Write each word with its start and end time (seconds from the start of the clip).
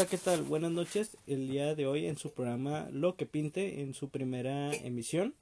Hola, 0.00 0.08
¿qué 0.08 0.16
tal? 0.16 0.44
Buenas 0.44 0.72
noches. 0.72 1.18
El 1.26 1.50
día 1.50 1.74
de 1.74 1.86
hoy 1.86 2.06
en 2.06 2.16
su 2.16 2.32
programa 2.32 2.88
Lo 2.90 3.16
que 3.16 3.26
Pinte, 3.26 3.82
en 3.82 3.92
su 3.92 4.08
primera 4.08 4.72
emisión, 4.72 5.34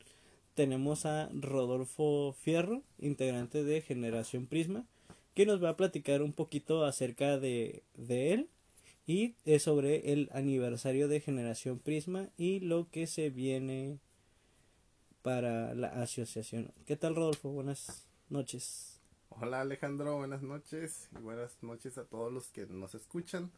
tenemos 0.57 1.07
a 1.07 1.29
Rodolfo 1.33 2.35
Fierro, 2.41 2.83
integrante 2.99 3.63
de 3.63 3.81
Generación 3.83 4.47
Prisma, 4.47 4.85
que 5.37 5.47
nos 5.47 5.63
va 5.63 5.69
a 5.69 5.77
platicar 5.77 6.23
un 6.23 6.33
poquito 6.33 6.85
acerca 6.85 7.39
de, 7.39 7.85
de 7.95 8.33
él 8.33 8.49
y 9.07 9.37
es 9.45 9.63
sobre 9.63 10.13
el 10.13 10.29
aniversario 10.33 11.07
de 11.07 11.21
Generación 11.21 11.79
Prisma 11.79 12.29
y 12.37 12.59
lo 12.59 12.89
que 12.91 13.07
se 13.07 13.31
viene 13.31 14.01
para 15.23 15.73
la 15.77 15.87
asociación. 16.03 16.73
¿Qué 16.85 16.97
tal, 16.97 17.15
Rodolfo? 17.15 17.51
Buenas 17.51 18.09
noches. 18.29 18.99
Hola 19.29 19.61
Alejandro, 19.61 20.17
buenas 20.17 20.43
noches 20.43 21.09
y 21.17 21.23
buenas 21.23 21.63
noches 21.63 21.97
a 21.97 22.07
todos 22.07 22.33
los 22.33 22.49
que 22.49 22.67
nos 22.67 22.97
escuchan. 22.97 23.53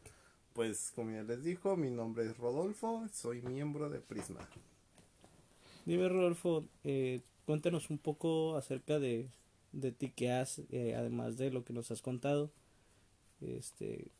Pues 0.53 0.91
como 0.95 1.11
ya 1.11 1.23
les 1.23 1.43
dijo, 1.43 1.77
mi 1.77 1.89
nombre 1.89 2.25
es 2.25 2.37
Rodolfo, 2.37 3.07
soy 3.13 3.41
miembro 3.41 3.89
de 3.89 3.99
Prisma. 3.99 4.41
Dime 5.85 6.09
Rodolfo, 6.09 6.65
eh, 6.83 7.21
cuéntanos 7.45 7.89
un 7.89 7.97
poco 7.97 8.57
acerca 8.57 8.99
de, 8.99 9.29
de 9.71 9.91
ti 9.91 10.09
que 10.09 10.31
has, 10.31 10.61
eh, 10.71 10.95
además 10.95 11.37
de 11.37 11.51
lo 11.51 11.63
que 11.63 11.73
nos 11.73 11.89
has 11.91 12.01
contado. 12.01 12.51
Este, 13.39 14.11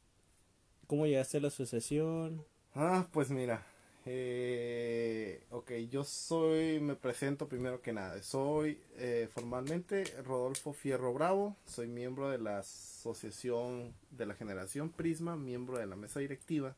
¿Cómo 0.88 1.06
llegaste 1.06 1.38
a 1.38 1.42
la 1.42 1.50
asociación? 1.50 2.44
Ah, 2.74 3.08
pues 3.12 3.30
mira, 3.30 3.66
eh, 4.06 5.44
ok, 5.52 5.72
yo 5.90 6.04
soy, 6.04 6.80
me 6.80 6.96
presento 6.96 7.48
primero 7.48 7.82
que 7.82 7.94
nada. 7.94 8.22
Soy 8.24 8.80
eh, 8.98 9.30
formalmente 9.32 10.04
Rodolfo 10.24 10.74
Fierro 10.74 11.14
Bravo, 11.14 11.56
soy 11.66 11.88
miembro 11.88 12.30
de 12.30 12.40
la 12.40 12.60
Asociación 12.60 13.94
de 14.10 14.26
la 14.26 14.34
Generación 14.34 14.90
Prisma, 14.90 15.36
miembro 15.36 15.78
de 15.78 15.86
la 15.86 15.96
mesa 15.96 16.20
directiva. 16.20 16.76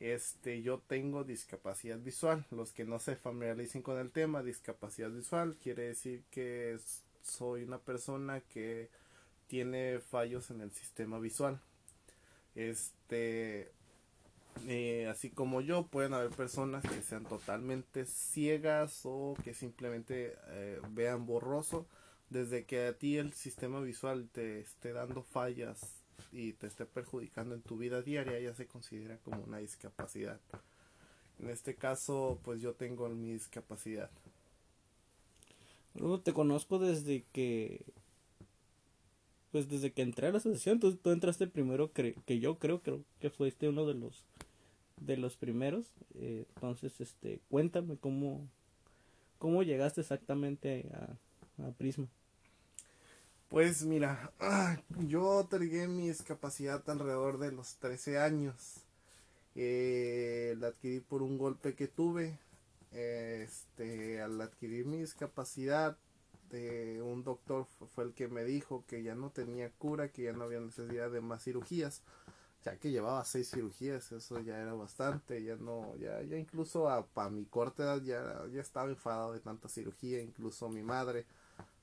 Este, 0.00 0.60
yo 0.60 0.80
tengo 0.86 1.24
discapacidad 1.24 1.98
visual. 1.98 2.44
Los 2.50 2.72
que 2.72 2.84
no 2.84 2.98
se 2.98 3.16
familiaricen 3.16 3.80
con 3.80 3.98
el 3.98 4.10
tema, 4.10 4.42
discapacidad 4.42 5.10
visual 5.10 5.56
quiere 5.62 5.84
decir 5.84 6.24
que 6.30 6.78
soy 7.22 7.62
una 7.62 7.78
persona 7.78 8.40
que 8.40 8.90
tiene 9.46 10.00
fallos 10.00 10.50
en 10.50 10.60
el 10.60 10.72
sistema 10.72 11.18
visual. 11.18 11.60
Este, 12.54 13.72
eh, 14.66 15.08
así 15.10 15.30
como 15.30 15.60
yo, 15.60 15.86
pueden 15.86 16.14
haber 16.14 16.30
personas 16.30 16.82
que 16.82 17.02
sean 17.02 17.24
totalmente 17.24 18.06
ciegas 18.06 19.00
o 19.04 19.34
que 19.44 19.54
simplemente 19.54 20.36
eh, 20.48 20.80
vean 20.90 21.26
borroso. 21.26 21.86
Desde 22.30 22.64
que 22.64 22.86
a 22.86 22.96
ti 22.96 23.18
el 23.18 23.32
sistema 23.32 23.80
visual 23.80 24.28
te 24.32 24.60
esté 24.60 24.92
dando 24.92 25.22
fallas 25.22 26.02
y 26.32 26.54
te 26.54 26.66
esté 26.66 26.86
perjudicando 26.86 27.54
en 27.54 27.62
tu 27.62 27.76
vida 27.76 28.02
diaria, 28.02 28.40
ya 28.40 28.54
se 28.54 28.66
considera 28.66 29.18
como 29.18 29.42
una 29.42 29.58
discapacidad. 29.58 30.40
En 31.38 31.50
este 31.50 31.74
caso, 31.74 32.38
pues 32.42 32.60
yo 32.60 32.74
tengo 32.74 33.08
mi 33.08 33.32
discapacidad. 33.32 34.10
te 36.24 36.32
conozco 36.32 36.78
desde 36.78 37.24
que 37.32 37.84
pues 39.52 39.68
desde 39.68 39.92
que 39.92 40.02
entré 40.02 40.26
a 40.26 40.32
la 40.32 40.38
asociación, 40.38 40.80
tú, 40.80 40.96
tú 40.96 41.10
entraste 41.10 41.46
primero 41.46 41.92
que 41.92 42.40
yo 42.40 42.58
creo, 42.58 42.82
creo 42.82 43.04
que 43.20 43.30
fuiste 43.30 43.68
uno 43.68 43.86
de 43.86 43.94
los 43.94 44.24
de 45.00 45.16
los 45.16 45.36
primeros. 45.36 45.86
Eh, 46.14 46.46
entonces, 46.54 47.00
este, 47.00 47.40
cuéntame 47.50 47.96
cómo, 47.96 48.48
cómo 49.38 49.62
llegaste 49.62 50.00
exactamente 50.00 50.90
a, 50.94 51.66
a 51.66 51.70
Prisma. 51.72 52.08
Pues 53.48 53.84
mira, 53.84 54.32
yo 55.06 55.24
otorgué 55.24 55.86
mi 55.86 56.08
discapacidad 56.08 56.88
alrededor 56.88 57.38
de 57.38 57.52
los 57.52 57.76
13 57.76 58.18
años. 58.18 58.80
Eh, 59.54 60.56
la 60.58 60.68
adquirí 60.68 61.00
por 61.00 61.22
un 61.22 61.38
golpe 61.38 61.74
que 61.74 61.86
tuve. 61.86 62.38
Este, 62.92 64.20
al 64.22 64.40
adquirir 64.40 64.86
mi 64.86 64.98
discapacidad, 64.98 65.96
de 66.50 67.02
un 67.02 67.24
doctor 67.24 67.66
fue 67.94 68.04
el 68.04 68.14
que 68.14 68.28
me 68.28 68.44
dijo 68.44 68.84
que 68.86 69.02
ya 69.02 69.14
no 69.14 69.30
tenía 69.30 69.70
cura, 69.70 70.08
que 70.08 70.22
ya 70.22 70.32
no 70.32 70.44
había 70.44 70.60
necesidad 70.60 71.10
de 71.10 71.20
más 71.20 71.42
cirugías 71.42 72.02
ya 72.64 72.76
que 72.78 72.90
llevaba 72.90 73.24
seis 73.24 73.50
cirugías, 73.50 74.10
eso 74.12 74.40
ya 74.40 74.58
era 74.58 74.72
bastante, 74.72 75.42
ya 75.42 75.56
no, 75.56 75.94
ya, 75.96 76.22
ya 76.22 76.38
incluso 76.38 76.88
a, 76.88 77.06
mi 77.30 77.44
corta 77.44 77.82
edad 77.82 78.02
ya, 78.02 78.46
ya 78.52 78.60
estaba 78.60 78.88
enfadado 78.88 79.34
de 79.34 79.40
tanta 79.40 79.68
cirugía, 79.68 80.22
incluso 80.22 80.68
mi 80.68 80.82
madre, 80.82 81.26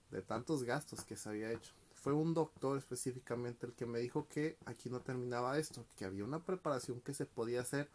de 0.09 0.21
tantos 0.21 0.63
gastos 0.63 1.03
que 1.03 1.15
se 1.15 1.29
había 1.29 1.51
hecho. 1.51 1.73
Fue 1.93 2.13
un 2.13 2.33
doctor 2.33 2.79
específicamente 2.79 3.67
el 3.67 3.73
que 3.73 3.85
me 3.85 3.99
dijo 3.99 4.27
que 4.27 4.57
aquí 4.65 4.89
no 4.89 5.01
terminaba 5.01 5.59
esto, 5.59 5.85
que 5.95 6.05
había 6.05 6.23
una 6.23 6.39
preparación 6.39 6.99
que 7.01 7.13
se 7.13 7.27
podía 7.27 7.61
hacer 7.61 7.87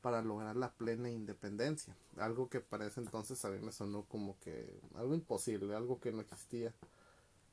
para 0.00 0.22
lograr 0.22 0.56
la 0.56 0.72
plena 0.72 1.10
independencia, 1.10 1.94
algo 2.16 2.48
que 2.48 2.60
para 2.60 2.86
ese 2.86 3.00
entonces 3.00 3.44
a 3.44 3.50
mí 3.50 3.58
me 3.58 3.70
sonó 3.70 4.04
como 4.04 4.38
que 4.40 4.66
algo 4.94 5.14
imposible, 5.14 5.74
algo 5.74 6.00
que 6.00 6.10
no 6.10 6.22
existía 6.22 6.72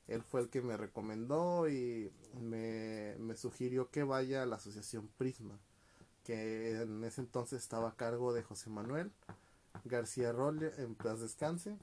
él 0.07 0.23
fue 0.23 0.41
el 0.41 0.50
que 0.50 0.62
me 0.62 0.78
recomendó 0.78 1.69
y 1.69 2.12
me, 2.40 3.16
sugirió 3.35 3.90
que 3.90 4.03
vaya 4.03 4.44
a 4.44 4.45
la 4.45 4.56
asociación 4.56 5.09
Prisma, 5.18 5.59
que 6.23 6.81
en 6.81 7.03
ese 7.03 7.22
entonces 7.22 7.62
estaba 7.62 7.90
a 7.90 7.95
cargo 7.95 8.34
de 8.34 8.44
José 8.44 8.69
Manuel 8.69 9.12
García 9.85 10.31
Rolle 10.31 10.72
en 10.78 10.95
Paz 10.95 11.19
Descanse 11.19 11.78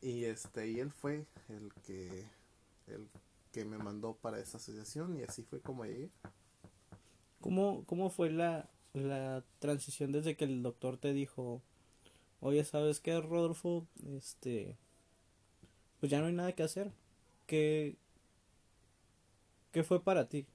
y 0.00 0.24
este 0.24 0.68
y 0.68 0.80
él 0.80 0.90
fue 0.90 1.26
el 1.48 1.72
que 1.86 2.26
el 2.86 3.08
que 3.52 3.64
me 3.64 3.78
mandó 3.78 4.14
para 4.14 4.38
esa 4.38 4.58
asociación 4.58 5.18
y 5.18 5.22
así 5.22 5.42
fue 5.42 5.60
como 5.60 5.84
llegué. 5.84 6.10
¿Cómo, 7.40 7.84
cómo 7.86 8.10
fue 8.10 8.30
la, 8.30 8.68
la 8.92 9.44
transición 9.58 10.12
desde 10.12 10.36
que 10.36 10.44
el 10.44 10.62
doctor 10.62 10.98
te 10.98 11.12
dijo, 11.12 11.62
oye, 12.40 12.64
¿sabes 12.64 13.00
qué, 13.00 13.18
Rodolfo? 13.20 13.86
Este, 14.16 14.76
pues 16.00 16.10
ya 16.10 16.20
no 16.20 16.26
hay 16.26 16.32
nada 16.32 16.52
que 16.52 16.62
hacer. 16.62 16.92
¿Qué, 17.48 17.96
qué 19.72 19.82
fue 19.82 20.00
para 20.00 20.28
ti? 20.28 20.46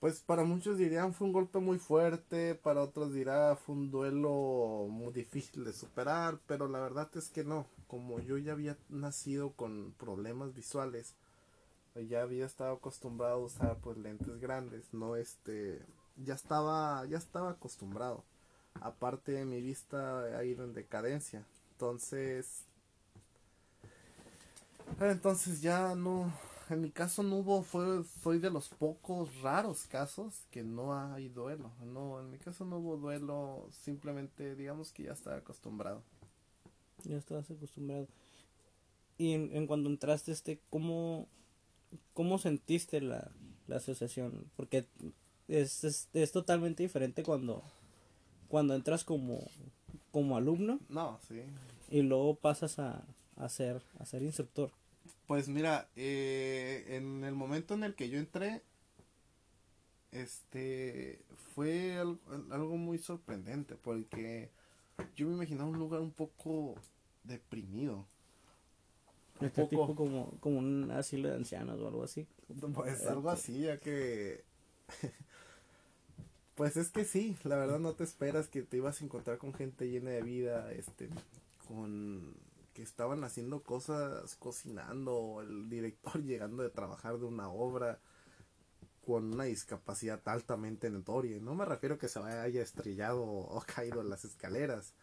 Pues 0.00 0.20
para 0.20 0.44
muchos 0.44 0.78
dirían 0.78 1.14
fue 1.14 1.26
un 1.26 1.32
golpe 1.32 1.58
muy 1.58 1.78
fuerte, 1.78 2.54
para 2.54 2.82
otros 2.82 3.12
dirá 3.12 3.54
fue 3.56 3.74
un 3.74 3.90
duelo 3.90 4.86
muy 4.90 5.12
difícil 5.12 5.64
de 5.64 5.72
superar, 5.72 6.40
pero 6.46 6.68
la 6.68 6.80
verdad 6.80 7.08
es 7.16 7.28
que 7.28 7.44
no, 7.44 7.66
como 7.86 8.18
yo 8.18 8.38
ya 8.38 8.52
había 8.52 8.76
nacido 8.88 9.52
con 9.52 9.92
problemas 9.98 10.54
visuales, 10.54 11.14
ya 12.08 12.22
había 12.22 12.46
estado 12.46 12.72
acostumbrado 12.72 13.34
a 13.34 13.44
usar 13.44 13.76
pues 13.82 13.98
lentes 13.98 14.40
grandes, 14.40 14.92
no 14.92 15.16
este, 15.16 15.80
ya 16.16 16.34
estaba, 16.34 17.04
ya 17.06 17.18
estaba 17.18 17.50
acostumbrado. 17.50 18.24
Aparte 18.80 19.44
mi 19.44 19.60
vista 19.60 20.22
ha 20.38 20.44
ido 20.44 20.64
en 20.64 20.72
decadencia, 20.72 21.44
entonces 21.72 22.64
entonces 25.00 25.62
ya 25.62 25.94
no, 25.94 26.32
en 26.68 26.82
mi 26.82 26.90
caso 26.90 27.22
no 27.22 27.36
hubo, 27.36 27.62
fue, 27.62 28.04
soy 28.22 28.38
de 28.38 28.50
los 28.50 28.68
pocos 28.68 29.40
raros 29.40 29.86
casos 29.86 30.46
que 30.50 30.62
no 30.62 30.94
hay 30.94 31.28
duelo. 31.28 31.72
No, 31.84 32.20
en 32.20 32.30
mi 32.30 32.38
caso 32.38 32.64
no 32.64 32.78
hubo 32.78 32.96
duelo, 32.96 33.68
simplemente 33.70 34.54
digamos 34.54 34.92
que 34.92 35.04
ya 35.04 35.12
estaba 35.12 35.36
acostumbrado. 35.36 36.02
Ya 37.04 37.16
estabas 37.16 37.50
acostumbrado. 37.50 38.06
Y 39.18 39.32
en, 39.32 39.50
en 39.54 39.66
cuando 39.66 39.90
entraste, 39.90 40.32
este, 40.32 40.60
¿cómo, 40.70 41.26
cómo 42.14 42.38
sentiste 42.38 43.00
la, 43.00 43.30
la 43.66 43.76
asociación? 43.76 44.50
Porque 44.54 44.86
es, 45.48 45.82
es, 45.84 46.08
es, 46.12 46.32
totalmente 46.32 46.82
diferente 46.82 47.22
cuando, 47.22 47.62
cuando 48.48 48.74
entras 48.74 49.04
como, 49.04 49.50
como 50.12 50.36
alumno. 50.36 50.78
No, 50.88 51.18
sí. 51.26 51.42
Y 51.90 52.02
luego 52.02 52.36
pasas 52.36 52.78
a, 52.78 53.04
a 53.36 53.48
ser, 53.48 53.82
a 53.98 54.06
ser 54.06 54.22
instructor. 54.22 54.70
Pues 55.30 55.46
mira, 55.46 55.88
eh, 55.94 56.86
en 56.88 57.22
el 57.22 57.36
momento 57.36 57.74
en 57.74 57.84
el 57.84 57.94
que 57.94 58.08
yo 58.08 58.18
entré, 58.18 58.62
este, 60.10 61.22
fue 61.54 61.98
algo, 61.98 62.76
muy 62.76 62.98
sorprendente 62.98 63.76
porque 63.76 64.50
yo 65.14 65.28
me 65.28 65.34
imaginaba 65.34 65.70
un 65.70 65.78
lugar 65.78 66.00
un 66.00 66.10
poco 66.10 66.74
deprimido. 67.22 68.08
Este 69.40 69.66
tipo 69.66 69.94
como, 69.94 70.32
como 70.40 70.58
un 70.58 70.90
asilo 70.90 71.28
de 71.28 71.36
ancianos 71.36 71.78
o 71.78 71.86
algo 71.86 72.02
así. 72.02 72.26
Pues 72.74 73.06
algo 73.06 73.30
así, 73.30 73.60
ya 73.60 73.78
que... 73.78 74.42
pues 76.56 76.76
es 76.76 76.90
que 76.90 77.04
sí, 77.04 77.36
la 77.44 77.54
verdad 77.54 77.78
no 77.78 77.92
te 77.92 78.02
esperas 78.02 78.48
que 78.48 78.62
te 78.62 78.78
ibas 78.78 79.00
a 79.00 79.04
encontrar 79.04 79.38
con 79.38 79.54
gente 79.54 79.88
llena 79.88 80.10
de 80.10 80.22
vida, 80.22 80.72
este, 80.72 81.08
con 81.68 82.34
estaban 82.82 83.24
haciendo 83.24 83.62
cosas, 83.62 84.36
cocinando, 84.36 85.40
el 85.42 85.68
director 85.68 86.22
llegando 86.22 86.62
de 86.62 86.70
trabajar 86.70 87.18
de 87.18 87.26
una 87.26 87.48
obra 87.48 88.00
con 89.04 89.32
una 89.32 89.44
discapacidad 89.44 90.20
altamente 90.26 90.90
notoria. 90.90 91.38
No 91.40 91.54
me 91.54 91.64
refiero 91.64 91.96
a 91.96 91.98
que 91.98 92.08
se 92.08 92.20
haya 92.20 92.62
estrellado 92.62 93.22
o 93.22 93.60
caído 93.66 94.00
en 94.00 94.10
las 94.10 94.24
escaleras, 94.24 94.94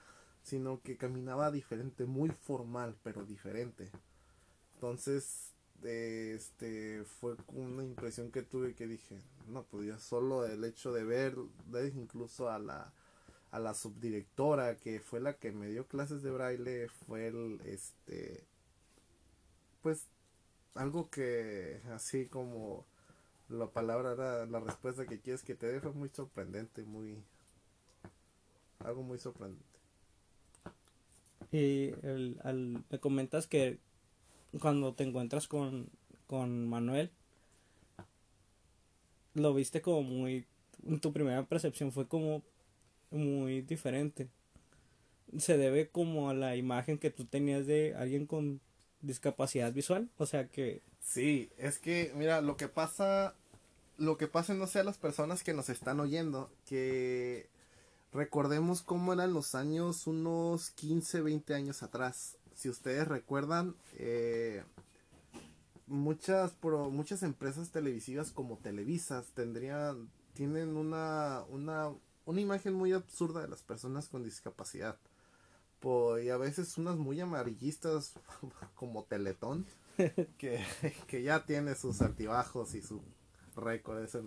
sino 0.44 0.82
que 0.82 0.98
caminaba 0.98 1.52
diferente, 1.52 2.06
muy 2.06 2.30
formal, 2.30 2.96
pero 3.04 3.26
diferente. 3.26 3.92
Entonces 4.76 5.54
este 5.84 7.04
fue 7.04 7.36
una 7.50 7.84
impresión 7.84 8.32
que 8.32 8.42
tuve 8.42 8.74
que 8.74 8.88
dije, 8.88 9.22
no, 9.48 9.64
pues 9.64 9.88
ya 9.88 10.00
solo 10.00 10.46
el 10.46 10.64
hecho 10.64 10.92
de 10.92 11.04
ver, 11.04 11.36
de 11.68 11.90
incluso 11.90 12.50
a 12.50 12.60
la 12.60 12.94
a 13.52 13.60
la 13.60 13.74
subdirectora 13.74 14.78
que 14.78 15.00
fue 15.00 15.20
la 15.20 15.34
que 15.34 15.52
me 15.52 15.68
dio 15.68 15.88
clases 15.88 16.22
de 16.22 16.32
braille 16.32 16.90
fue 16.90 17.28
el 17.28 17.62
este 17.66 18.46
pues 19.82 20.08
algo 20.76 21.10
que 21.10 21.82
así 21.94 22.28
como 22.28 22.86
la 23.50 23.68
palabra 23.68 24.14
era 24.14 24.46
la 24.46 24.60
respuesta 24.60 25.06
que 25.06 25.20
quieres 25.20 25.44
que 25.44 25.56
te 25.56 25.68
dé 25.68 25.80
fue 25.80 25.94
muy 25.94 26.10
sorprendente 26.10 26.84
muy 26.84 27.24
algo 28.80 29.04
muy 29.04 29.18
sorprendente. 29.18 29.66
Y 31.52 31.94
el, 32.06 32.40
al, 32.44 32.84
me 32.90 33.00
comentas 33.00 33.48
que 33.48 33.80
cuando 34.60 34.94
te 34.94 35.04
encuentras 35.04 35.48
con, 35.48 35.90
con 36.28 36.68
Manuel, 36.68 37.12
lo 39.34 39.54
viste 39.54 39.82
como 39.82 40.04
muy, 40.04 40.46
tu 41.02 41.14
primera 41.14 41.44
percepción 41.46 41.92
fue 41.92 42.08
como 42.08 42.44
muy 43.12 43.62
diferente. 43.62 44.30
Se 45.38 45.58
debe 45.58 45.90
como 45.90 46.30
a 46.30 46.34
la 46.34 46.56
imagen 46.56 46.98
que 46.98 47.12
tú 47.12 47.26
tenías 47.26 47.66
de 47.68 47.96
alguien 47.96 48.26
con 48.26 48.62
discapacidad 49.02 49.74
visual, 49.74 50.10
o 50.18 50.26
sea 50.26 50.48
que... 50.48 50.82
Sí, 51.02 51.50
es 51.58 51.80
que, 51.80 52.12
mira, 52.16 52.42
lo 52.42 52.58
que 52.58 52.68
pasa, 52.68 53.36
lo 53.98 54.18
que 54.18 54.28
pasa 54.28 54.54
no 54.54 54.68
sé 54.68 54.80
a 54.80 54.84
las 54.84 54.98
personas 54.98 55.44
que 55.44 55.54
nos 55.54 55.70
están 55.70 56.00
oyendo, 56.00 56.52
que 56.66 57.50
recordemos 58.14 58.82
cómo 58.82 59.14
eran 59.14 59.34
los 59.34 59.56
años 59.56 60.08
unos 60.08 60.72
15, 60.72 61.22
20 61.22 61.54
años 61.54 61.84
atrás. 61.84 62.38
Si 62.56 62.70
ustedes 62.70 63.08
recuerdan, 63.08 63.76
eh, 63.98 64.64
muchas, 65.88 66.52
pro, 66.52 66.90
muchas 66.90 67.24
empresas 67.24 67.72
televisivas 67.72 68.32
como 68.32 68.58
Televisas 68.58 69.28
tendrían, 69.34 70.10
tienen 70.34 70.76
una, 70.76 71.44
una, 71.50 71.92
una 72.28 72.42
imagen 72.42 72.74
muy 72.74 72.94
absurda 72.94 73.42
de 73.42 73.48
las 73.48 73.64
personas 73.64 74.10
con 74.10 74.24
discapacidad. 74.24 74.98
y 76.22 76.30
a 76.30 76.38
veces 76.38 76.78
unas 76.78 76.98
muy 76.98 77.20
amarillistas 77.22 78.14
como 78.76 79.06
Teletón, 79.06 79.66
que, 80.38 80.64
que 81.08 81.24
ya 81.24 81.46
tiene 81.46 81.74
sus 81.74 82.02
altibajos 82.02 82.76
y 82.76 82.82
su 82.82 83.02
récord 83.56 84.04
esa, 84.04 84.22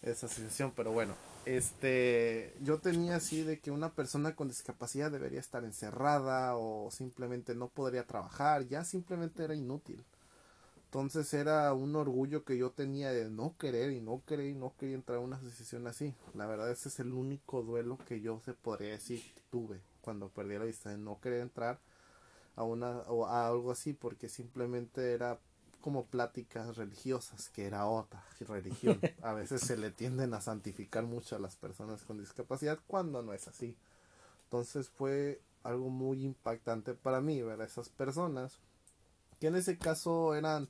esa 0.00 0.28
situación, 0.28 0.72
pero 0.76 0.92
bueno, 0.92 1.14
este, 1.44 2.54
yo 2.60 2.78
tenía 2.78 3.16
así 3.16 3.42
de 3.42 3.58
que 3.58 3.72
una 3.72 3.92
persona 3.92 4.36
con 4.36 4.48
discapacidad 4.48 5.10
debería 5.10 5.40
estar 5.40 5.64
encerrada 5.64 6.56
o 6.56 6.88
simplemente 6.92 7.56
no 7.56 7.68
podría 7.68 8.06
trabajar, 8.06 8.68
ya 8.68 8.84
simplemente 8.84 9.42
era 9.42 9.56
inútil. 9.56 10.04
Entonces 10.92 11.32
era 11.32 11.72
un 11.72 11.96
orgullo 11.96 12.44
que 12.44 12.58
yo 12.58 12.70
tenía 12.70 13.12
de 13.12 13.30
no 13.30 13.56
querer 13.56 13.92
y 13.92 14.02
no 14.02 14.22
querer 14.26 14.48
y 14.48 14.54
no 14.54 14.74
quería 14.76 14.96
entrar 14.96 15.16
a 15.16 15.20
una 15.22 15.36
asociación 15.36 15.86
así. 15.86 16.14
La 16.34 16.44
verdad 16.44 16.70
ese 16.70 16.90
es 16.90 17.00
el 17.00 17.14
único 17.14 17.62
duelo 17.62 17.98
que 18.06 18.20
yo 18.20 18.42
se 18.44 18.52
podría 18.52 18.90
decir 18.90 19.22
tuve 19.50 19.80
cuando 20.02 20.28
perdí 20.28 20.58
la 20.58 20.66
vista 20.66 20.90
de 20.90 20.98
no 20.98 21.18
querer 21.18 21.40
entrar 21.40 21.80
a 22.56 22.64
una 22.64 22.90
o 23.08 23.24
a 23.24 23.46
algo 23.48 23.70
así 23.70 23.94
porque 23.94 24.28
simplemente 24.28 25.14
era 25.14 25.38
como 25.80 26.04
pláticas 26.04 26.76
religiosas, 26.76 27.48
que 27.48 27.64
era 27.64 27.86
otra 27.86 28.22
religión. 28.40 29.00
A 29.22 29.32
veces 29.32 29.62
se 29.62 29.78
le 29.78 29.92
tienden 29.92 30.34
a 30.34 30.42
santificar 30.42 31.04
mucho 31.04 31.36
a 31.36 31.38
las 31.38 31.56
personas 31.56 32.02
con 32.02 32.18
discapacidad 32.18 32.78
cuando 32.86 33.22
no 33.22 33.32
es 33.32 33.48
así. 33.48 33.78
Entonces 34.44 34.90
fue 34.90 35.40
algo 35.62 35.88
muy 35.88 36.22
impactante 36.22 36.92
para 36.92 37.22
mí 37.22 37.40
ver 37.40 37.62
a 37.62 37.64
esas 37.64 37.88
personas, 37.88 38.58
que 39.40 39.46
en 39.46 39.56
ese 39.56 39.78
caso 39.78 40.34
eran 40.34 40.68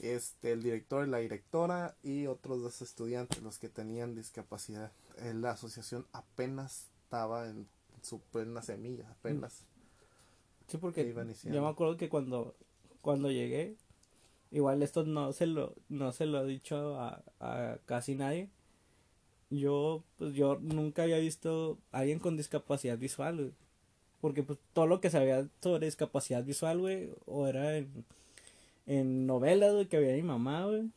este 0.00 0.52
el 0.52 0.62
director 0.62 1.06
y 1.06 1.10
la 1.10 1.18
directora 1.18 1.94
y 2.02 2.26
otros 2.26 2.62
dos 2.62 2.82
estudiantes 2.82 3.42
los 3.42 3.58
que 3.58 3.68
tenían 3.68 4.14
discapacidad. 4.14 4.92
Eh, 5.18 5.34
la 5.34 5.52
asociación 5.52 6.06
apenas 6.12 6.88
estaba 7.04 7.48
en 7.48 7.66
su 8.02 8.20
plena 8.20 8.62
semilla, 8.62 9.08
apenas. 9.10 9.64
Sí, 10.68 10.78
porque 10.78 11.14
yo 11.44 11.62
me 11.62 11.68
acuerdo 11.68 11.96
que 11.96 12.08
cuando 12.08 12.54
cuando 13.02 13.30
llegué 13.30 13.76
Igual 14.50 14.82
esto 14.82 15.04
no 15.04 15.32
se 15.32 15.46
lo, 15.46 15.74
no 15.88 16.12
se 16.12 16.26
lo 16.26 16.42
he 16.42 16.46
dicho 16.46 16.98
a, 16.98 17.22
a 17.38 17.78
casi 17.86 18.16
nadie. 18.16 18.50
Yo, 19.50 20.04
pues 20.16 20.34
yo 20.34 20.58
nunca 20.60 21.04
había 21.04 21.18
visto 21.18 21.78
a 21.92 22.00
alguien 22.00 22.18
con 22.18 22.36
discapacidad 22.36 22.98
visual, 22.98 23.54
Porque 24.20 24.42
pues 24.42 24.58
todo 24.72 24.86
lo 24.86 25.00
que 25.00 25.10
sabía 25.10 25.48
sobre 25.60 25.86
discapacidad 25.86 26.44
visual, 26.44 26.78
güey, 26.80 27.10
o 27.26 27.46
era 27.46 27.76
en, 27.76 28.04
en 28.90 29.26
novelas, 29.26 29.72
güey, 29.72 29.86
que 29.86 29.96
había 29.96 30.14
mi 30.14 30.22
mamá, 30.22 30.66
güey. 30.66 30.90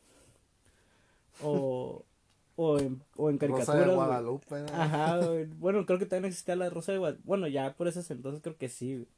O, 1.42 2.04
o 2.56 2.78
en, 2.78 3.02
o 3.16 3.30
en 3.30 3.38
caricaturas. 3.38 3.68
Rosa 3.68 3.88
de 3.88 3.94
Guadalupe. 3.94 4.56
Ajá, 4.72 5.18
güey. 5.26 5.44
Bueno, 5.44 5.86
creo 5.86 5.98
que 5.98 6.06
también 6.06 6.30
existía 6.30 6.56
la 6.56 6.70
Rosa 6.70 6.92
de 6.92 6.98
Guadalupe. 6.98 7.24
Bueno, 7.26 7.46
ya 7.46 7.74
por 7.74 7.88
esos 7.88 8.10
entonces 8.10 8.42
creo 8.42 8.56
que 8.56 8.68
sí, 8.68 8.94
güey 8.94 9.08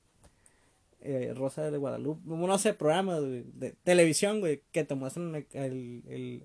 eh, 1.06 1.32
Rosa 1.36 1.70
de 1.70 1.78
Guadalupe, 1.78 2.20
no 2.26 2.58
sé, 2.58 2.74
programas 2.74 3.22
de 3.22 3.76
televisión, 3.84 4.40
güey, 4.40 4.62
que 4.72 4.84
te 4.84 4.96
muestran 4.96 5.46
el, 5.52 6.02
el, 6.08 6.42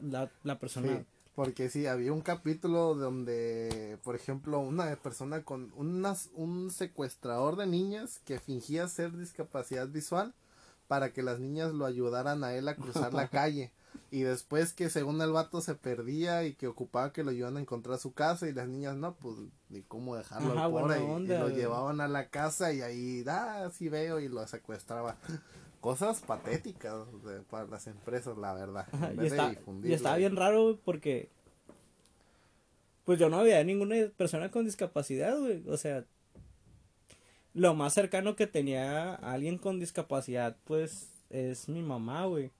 la, 0.00 0.30
la, 0.42 0.58
persona. 0.58 1.04
porque 1.36 1.68
sí, 1.68 1.86
había 1.86 2.12
un 2.12 2.20
capítulo 2.20 2.94
donde, 2.94 3.98
por 4.02 4.16
ejemplo, 4.16 4.58
una 4.58 4.96
persona 4.96 5.44
con 5.44 5.72
unas, 5.76 6.30
un 6.34 6.70
secuestrador 6.70 7.56
de 7.56 7.66
niñas 7.66 8.20
que 8.24 8.40
fingía 8.40 8.88
ser 8.88 9.16
discapacidad 9.16 9.86
visual 9.86 10.34
para 10.90 11.12
que 11.12 11.22
las 11.22 11.38
niñas 11.38 11.72
lo 11.72 11.86
ayudaran 11.86 12.42
a 12.42 12.52
él 12.52 12.66
a 12.66 12.74
cruzar 12.74 13.14
la 13.14 13.28
calle. 13.28 13.70
Y 14.10 14.22
después 14.22 14.72
que 14.72 14.90
según 14.90 15.22
el 15.22 15.30
vato 15.30 15.60
se 15.60 15.76
perdía 15.76 16.42
y 16.42 16.54
que 16.54 16.66
ocupaba 16.66 17.12
que 17.12 17.22
lo 17.22 17.30
ayudan 17.30 17.58
a 17.58 17.60
encontrar 17.60 17.96
su 18.00 18.12
casa 18.12 18.48
y 18.48 18.52
las 18.52 18.66
niñas 18.66 18.96
no, 18.96 19.14
pues 19.14 19.36
ni 19.68 19.82
cómo 19.82 20.16
dejarlo 20.16 20.60
al 20.60 20.68
pobre 20.68 20.98
y, 20.98 21.28
lo 21.28 21.48
llevaban 21.48 22.00
a 22.00 22.08
la 22.08 22.28
casa 22.28 22.72
y 22.72 22.80
ahí, 22.80 23.22
ah, 23.28 23.70
sí 23.72 23.88
veo 23.88 24.18
y 24.18 24.28
lo 24.28 24.44
secuestraba. 24.48 25.16
Cosas 25.80 26.22
patéticas 26.22 27.06
para 27.48 27.66
las 27.66 27.86
empresas, 27.86 28.36
la 28.36 28.52
verdad. 28.52 28.88
y, 29.22 29.26
está, 29.26 29.54
y 29.84 29.92
estaba 29.92 30.16
bien 30.16 30.34
raro 30.34 30.80
porque 30.84 31.30
pues 33.04 33.20
yo 33.20 33.28
no 33.28 33.38
había 33.38 33.62
ninguna 33.62 33.94
persona 34.16 34.50
con 34.50 34.64
discapacidad, 34.64 35.38
güey. 35.38 35.62
O 35.68 35.76
sea, 35.76 36.04
lo 37.54 37.74
más 37.74 37.94
cercano 37.94 38.36
que 38.36 38.46
tenía 38.46 39.14
a 39.14 39.32
alguien 39.32 39.58
con 39.58 39.80
discapacidad, 39.80 40.56
pues, 40.64 41.10
es 41.30 41.68
mi 41.68 41.82
mamá, 41.82 42.26
güey 42.26 42.50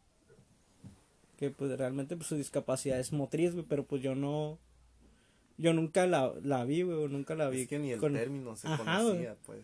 que 1.40 1.50
pues 1.50 1.76
realmente 1.78 2.16
pues 2.16 2.28
su 2.28 2.36
discapacidad 2.36 3.00
es 3.00 3.14
motriz, 3.14 3.54
güey, 3.54 3.64
pero 3.66 3.84
pues 3.84 4.02
yo 4.02 4.14
no, 4.14 4.58
yo 5.56 5.72
nunca 5.72 6.06
la, 6.06 6.34
la 6.42 6.66
vi, 6.66 6.82
güey, 6.82 7.08
nunca 7.08 7.34
la 7.34 7.48
vi. 7.48 7.62
Es 7.62 7.68
que 7.68 7.78
ni 7.78 7.92
el 7.92 7.98
término 7.98 8.56
se 8.56 8.68
conocía, 8.68 9.36
pues. 9.46 9.62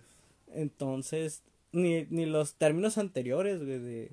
Entonces, 0.54 1.42
ni, 1.72 2.06
ni 2.06 2.24
los 2.24 2.54
términos 2.54 2.96
anteriores, 2.96 3.62
güey, 3.62 3.78
de, 3.78 4.12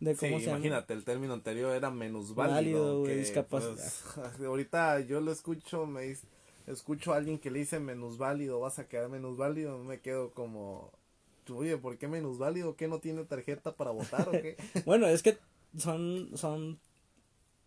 de 0.00 0.16
cómo 0.16 0.40
se 0.40 0.48
imagínate, 0.48 0.94
el 0.94 1.04
término 1.04 1.34
anterior 1.34 1.76
era 1.76 1.90
menos 1.90 2.34
válido. 2.34 3.04
que, 3.04 3.14
discapacidad. 3.16 3.74
Pues, 3.74 4.40
ahorita 4.40 5.00
yo 5.00 5.20
lo 5.20 5.30
escucho, 5.30 5.84
me 5.84 6.16
escucho 6.66 7.12
a 7.12 7.16
alguien 7.16 7.38
que 7.38 7.50
le 7.50 7.60
dice 7.60 7.80
menos 7.80 8.18
válido, 8.18 8.60
vas 8.60 8.78
a 8.78 8.88
quedar 8.88 9.08
menos 9.08 9.36
válido, 9.36 9.78
me 9.78 10.00
quedo 10.00 10.32
como, 10.32 10.92
oye, 11.50 11.76
¿por 11.76 11.98
qué 11.98 12.08
menos 12.08 12.38
válido? 12.38 12.76
¿Qué 12.76 12.88
no 12.88 12.98
tiene 12.98 13.24
tarjeta 13.24 13.74
para 13.74 13.90
votar 13.90 14.28
o 14.28 14.32
qué? 14.32 14.56
bueno, 14.84 15.06
es 15.06 15.22
que 15.22 15.38
son, 15.76 16.30
son, 16.36 16.78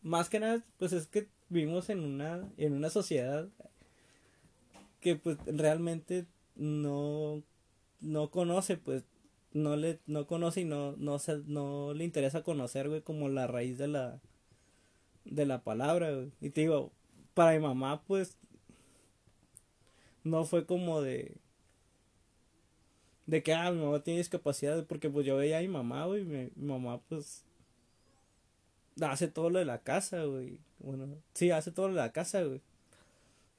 más 0.02 0.30
que 0.30 0.40
nada, 0.40 0.64
pues 0.78 0.94
es 0.94 1.08
que 1.08 1.30
vivimos 1.50 1.90
en 1.90 2.00
una, 2.00 2.52
en 2.58 2.74
una 2.74 2.90
sociedad 2.90 3.50
que 5.00 5.16
pues 5.16 5.38
realmente 5.46 6.26
no, 6.56 7.42
no 8.02 8.30
conoce, 8.30 8.78
pues 8.78 9.04
no 9.54 9.76
le, 9.76 10.00
no 10.06 10.28
conoce 10.28 10.62
y 10.62 10.66
no, 10.66 10.96
no 10.98 11.20
se, 11.20 11.38
no 11.46 11.94
le 11.94 12.04
interesa 12.04 12.44
conocer, 12.44 12.90
güey, 12.90 13.02
como 13.02 13.30
la 13.30 13.48
raíz 13.48 13.78
de 13.78 13.88
la, 13.88 14.22
de 15.26 15.46
la 15.46 15.64
palabra, 15.64 16.12
güey. 16.12 16.32
Y 16.42 16.50
te 16.50 16.62
digo, 16.62 16.92
para 17.34 17.54
mi 17.54 17.60
mamá, 17.60 18.04
pues, 18.04 18.38
no 20.24 20.46
fue 20.46 20.66
como 20.66 21.02
de, 21.02 21.38
de 23.26 23.44
que, 23.44 23.54
ah, 23.54 23.72
mi 23.72 23.84
mamá 23.84 24.02
tiene 24.02 24.20
discapacidad, 24.20 24.86
porque 24.86 25.10
pues 25.10 25.26
yo 25.26 25.38
veía 25.38 25.60
a 25.60 25.62
mi 25.62 25.68
mamá, 25.68 26.06
güey, 26.06 26.24
mi 26.24 26.50
mamá, 26.56 27.00
pues, 27.10 27.46
hace 29.02 29.28
todo 29.28 29.50
lo 29.50 29.60
de 29.60 29.66
la 29.66 29.80
casa, 29.80 30.24
güey. 30.24 30.60
Bueno, 30.80 31.08
sí, 31.34 31.52
hace 31.52 31.72
todo 31.72 31.90
lo 31.90 31.96
de 31.96 32.02
la 32.02 32.12
casa, 32.12 32.44
güey. 32.44 32.62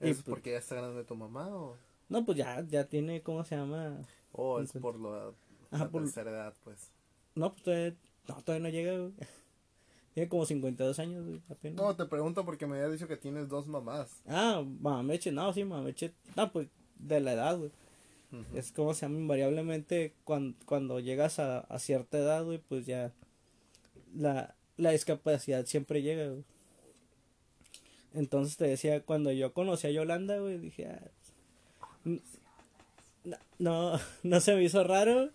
¿Es 0.01 0.17
pues 0.17 0.23
porque 0.23 0.53
ya 0.53 0.59
está 0.59 0.77
grande 0.77 1.05
tu 1.05 1.15
mamá 1.15 1.49
o...? 1.55 1.77
No, 2.09 2.25
pues 2.25 2.39
ya, 2.39 2.65
ya 2.69 2.85
tiene, 2.89 3.23
¿cómo 3.23 3.45
se 3.45 3.55
llama? 3.57 3.99
Oh, 4.33 4.61
es 4.61 4.73
por 4.73 4.97
lo, 4.99 5.35
la 5.71 5.89
tercera 5.89 6.31
edad, 6.31 6.55
pues. 6.65 6.91
No, 7.35 7.53
pues 7.53 7.63
todavía, 7.63 7.95
no, 8.27 8.43
todavía 8.43 8.69
no 8.69 8.69
llega, 8.71 8.99
güey. 8.99 9.13
Tiene 10.15 10.29
como 10.29 10.45
52 10.45 10.99
años, 10.99 11.25
güey, 11.25 11.41
apenas. 11.49 11.81
No, 11.81 11.95
te 11.95 12.05
pregunto 12.07 12.45
porque 12.45 12.67
me 12.67 12.77
había 12.77 12.89
dicho 12.89 13.07
que 13.07 13.17
tienes 13.17 13.49
dos 13.49 13.67
mamás. 13.67 14.23
Ah, 14.27 14.65
mamameche, 14.81 15.31
no, 15.31 15.53
sí, 15.53 15.65
mamameche. 15.65 16.13
No, 16.37 16.51
pues, 16.51 16.69
de 16.99 17.21
la 17.21 17.33
edad, 17.33 17.59
güey. 17.59 17.71
Es 18.55 18.71
como 18.71 18.95
se 18.95 19.03
llama 19.03 19.19
invariablemente 19.19 20.15
cuando, 20.25 20.57
cuando 20.65 21.01
llegas 21.01 21.41
a, 21.41 21.61
a 21.61 21.79
cierta 21.81 22.19
edad, 22.19 22.45
güey, 22.45 22.59
pues 22.59 22.87
ya 22.87 23.13
la, 24.15 24.55
la 24.77 24.93
discapacidad 24.93 25.67
siempre 25.67 26.03
llega, 26.03 26.29
güey. 26.29 26.45
Entonces 28.15 28.57
te 28.57 28.67
decía, 28.67 29.03
cuando 29.03 29.33
yo 29.33 29.53
conocí 29.53 29.87
a 29.87 29.91
Yolanda, 29.91 30.39
güey, 30.39 30.59
dije, 30.59 30.87
ah, 30.87 31.11
no, 33.59 33.99
no, 34.23 34.41
se 34.41 34.55
me 34.55 34.65
hizo 34.65 34.83
raro, 34.85 35.31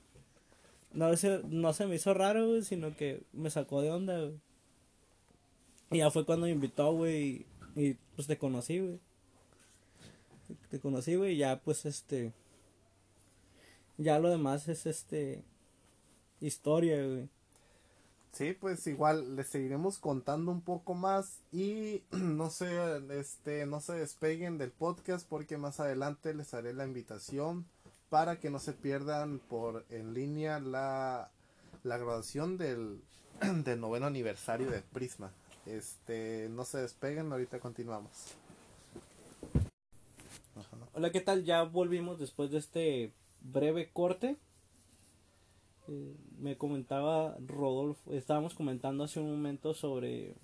no 0.93 1.15
se, 1.15 1.41
no 1.47 1.73
se 1.73 1.85
me 1.85 1.95
hizo 1.95 2.13
raro, 2.13 2.47
güey, 2.47 2.63
sino 2.63 2.95
que 2.95 3.23
me 3.33 3.49
sacó 3.49 3.81
de 3.81 3.91
onda, 3.91 4.19
güey. 4.19 4.39
Y 5.91 5.99
ya 5.99 6.11
fue 6.11 6.25
cuando 6.25 6.45
me 6.45 6.51
invitó, 6.51 6.91
güey, 6.93 7.45
y, 7.75 7.81
y 7.81 7.97
pues 8.15 8.27
te 8.27 8.37
conocí, 8.37 8.79
güey. 8.79 8.99
Te 10.69 10.79
conocí, 10.79 11.15
güey, 11.15 11.33
y 11.33 11.37
ya 11.37 11.59
pues 11.59 11.85
este... 11.85 12.33
Ya 13.97 14.19
lo 14.19 14.29
demás 14.29 14.67
es 14.67 14.85
este... 14.85 15.43
Historia, 16.41 17.05
güey. 17.05 17.29
Sí, 18.35 18.51
pues 18.51 18.85
igual 18.87 19.37
les 19.37 19.47
seguiremos 19.47 19.97
contando 19.97 20.51
un 20.51 20.59
poco 20.59 20.93
más 20.93 21.39
y 21.53 22.03
no 22.11 22.49
se, 22.49 23.01
este, 23.17 23.65
no 23.65 23.79
se 23.79 23.93
despeguen 23.93 24.57
del 24.57 24.71
podcast 24.71 25.25
porque 25.25 25.57
más 25.57 25.79
adelante 25.79 26.33
les 26.33 26.53
haré 26.53 26.73
la 26.73 26.85
invitación 26.85 27.65
para 28.09 28.37
que 28.37 28.49
no 28.49 28.59
se 28.59 28.73
pierdan 28.73 29.39
por 29.39 29.85
en 29.89 30.13
línea 30.13 30.59
la, 30.59 31.31
la 31.83 31.97
graduación 31.97 32.57
del, 32.57 33.01
del 33.63 33.79
noveno 33.79 34.05
aniversario 34.05 34.69
de 34.69 34.81
Prisma. 34.81 35.31
Este, 35.65 36.47
no 36.49 36.63
se 36.63 36.79
despeguen, 36.79 37.31
ahorita 37.31 37.59
continuamos. 37.59 38.11
Hola, 40.93 41.11
¿qué 41.11 41.21
tal? 41.21 41.43
Ya 41.43 41.63
volvimos 41.63 42.19
después 42.19 42.51
de 42.51 42.59
este 42.59 43.11
breve 43.41 43.89
corte. 43.91 44.37
Eh, 45.87 46.15
me 46.39 46.57
comentaba 46.57 47.35
Rodolfo, 47.45 48.13
estábamos 48.13 48.53
comentando 48.53 49.03
hace 49.03 49.19
un 49.19 49.29
momento 49.29 49.73
sobre, 49.73 50.35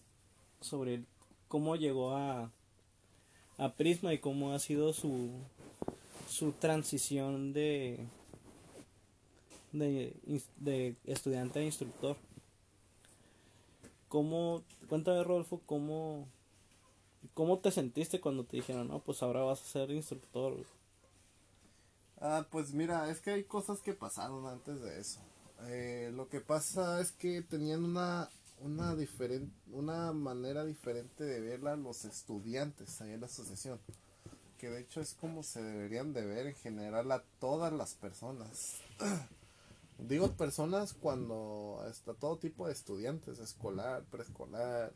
sobre 0.59 1.03
cómo 1.47 1.75
llegó 1.75 2.15
a, 2.15 2.51
a 3.57 3.73
Prisma 3.73 4.13
y 4.13 4.19
cómo 4.19 4.53
ha 4.53 4.59
sido 4.59 4.93
su, 4.93 5.31
su 6.27 6.51
transición 6.51 7.53
de, 7.53 8.05
de, 9.71 10.15
de 10.57 10.95
estudiante 11.05 11.59
a 11.59 11.63
instructor. 11.63 12.17
¿Cómo, 14.11 14.61
cuéntame 14.89 15.23
Rodolfo, 15.23 15.61
cómo, 15.65 16.27
cómo 17.33 17.59
te 17.59 17.71
sentiste 17.71 18.19
cuando 18.19 18.43
te 18.43 18.57
dijeron, 18.57 18.89
no, 18.89 18.99
pues 18.99 19.23
ahora 19.23 19.39
vas 19.39 19.61
a 19.61 19.63
ser 19.63 19.89
instructor? 19.89 20.65
Ah, 22.19 22.45
pues 22.51 22.73
mira, 22.73 23.09
es 23.09 23.21
que 23.21 23.29
hay 23.31 23.45
cosas 23.45 23.79
que 23.79 23.93
pasaron 23.93 24.47
antes 24.47 24.81
de 24.81 24.99
eso. 24.99 25.21
Eh, 25.61 26.11
lo 26.13 26.27
que 26.27 26.41
pasa 26.41 26.99
es 26.99 27.13
que 27.13 27.41
tenían 27.41 27.85
una 27.85 28.29
una 28.59 28.95
diferente 28.95 29.51
una 29.71 30.11
manera 30.11 30.65
diferente 30.65 31.23
de 31.23 31.39
verla 31.39 31.75
los 31.77 32.05
estudiantes 32.05 33.01
ahí 33.01 33.13
en 33.13 33.21
la 33.21 33.25
asociación 33.25 33.79
que 34.59 34.69
de 34.69 34.81
hecho 34.81 35.01
es 35.01 35.15
como 35.15 35.41
se 35.41 35.63
deberían 35.63 36.13
de 36.13 36.25
ver 36.25 36.45
en 36.45 36.55
general 36.55 37.11
a 37.11 37.23
todas 37.39 37.73
las 37.73 37.95
personas 37.95 38.81
digo 40.07 40.31
personas 40.35 40.93
cuando 40.93 41.83
está 41.89 42.13
todo 42.13 42.37
tipo 42.37 42.67
de 42.67 42.73
estudiantes 42.73 43.39
escolar 43.39 44.03
preescolar 44.05 44.91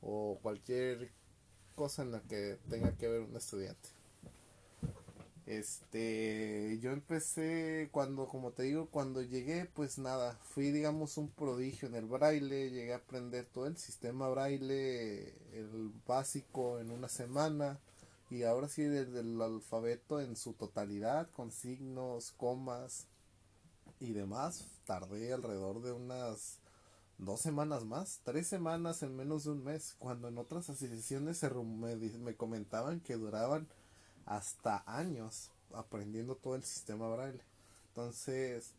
o 0.00 0.38
cualquier 0.42 1.12
cosa 1.74 2.02
en 2.02 2.12
la 2.12 2.20
que 2.22 2.58
tenga 2.68 2.96
que 2.96 3.08
ver 3.08 3.20
un 3.20 3.36
estudiante. 3.36 3.88
Este, 5.46 6.78
yo 6.80 6.92
empecé 6.92 7.88
cuando, 7.90 8.28
como 8.28 8.52
te 8.52 8.62
digo, 8.62 8.86
cuando 8.88 9.20
llegué, 9.20 9.64
pues 9.64 9.98
nada, 9.98 10.38
fui 10.44 10.70
digamos 10.70 11.16
un 11.16 11.28
prodigio 11.28 11.88
en 11.88 11.96
el 11.96 12.06
braille, 12.06 12.70
llegué 12.70 12.92
a 12.92 12.98
aprender 12.98 13.46
todo 13.46 13.66
el 13.66 13.76
sistema 13.76 14.28
braille, 14.28 15.34
el 15.52 15.92
básico 16.06 16.78
en 16.78 16.92
una 16.92 17.08
semana 17.08 17.80
y 18.30 18.44
ahora 18.44 18.68
sí 18.68 18.84
desde 18.84 19.20
el 19.20 19.42
alfabeto 19.42 20.20
en 20.20 20.36
su 20.36 20.52
totalidad, 20.52 21.28
con 21.32 21.50
signos, 21.50 22.30
comas 22.36 23.08
y 24.00 24.12
demás, 24.12 24.66
tardé 24.86 25.32
alrededor 25.32 25.82
de 25.82 25.92
unas 25.92 26.58
dos 27.18 27.40
semanas 27.40 27.84
más, 27.84 28.20
tres 28.24 28.46
semanas 28.46 29.02
en 29.02 29.16
menos 29.16 29.44
de 29.44 29.50
un 29.50 29.62
mes, 29.62 29.94
cuando 29.98 30.28
en 30.28 30.38
otras 30.38 30.70
asociaciones 30.70 31.38
se 31.38 31.50
me, 31.50 31.96
me 31.96 32.34
comentaban 32.34 33.00
que 33.00 33.14
duraban 33.16 33.68
hasta 34.26 34.82
años 34.86 35.50
aprendiendo 35.74 36.34
todo 36.34 36.54
el 36.54 36.64
sistema 36.64 37.08
braille. 37.08 37.42
Entonces, 37.88 38.72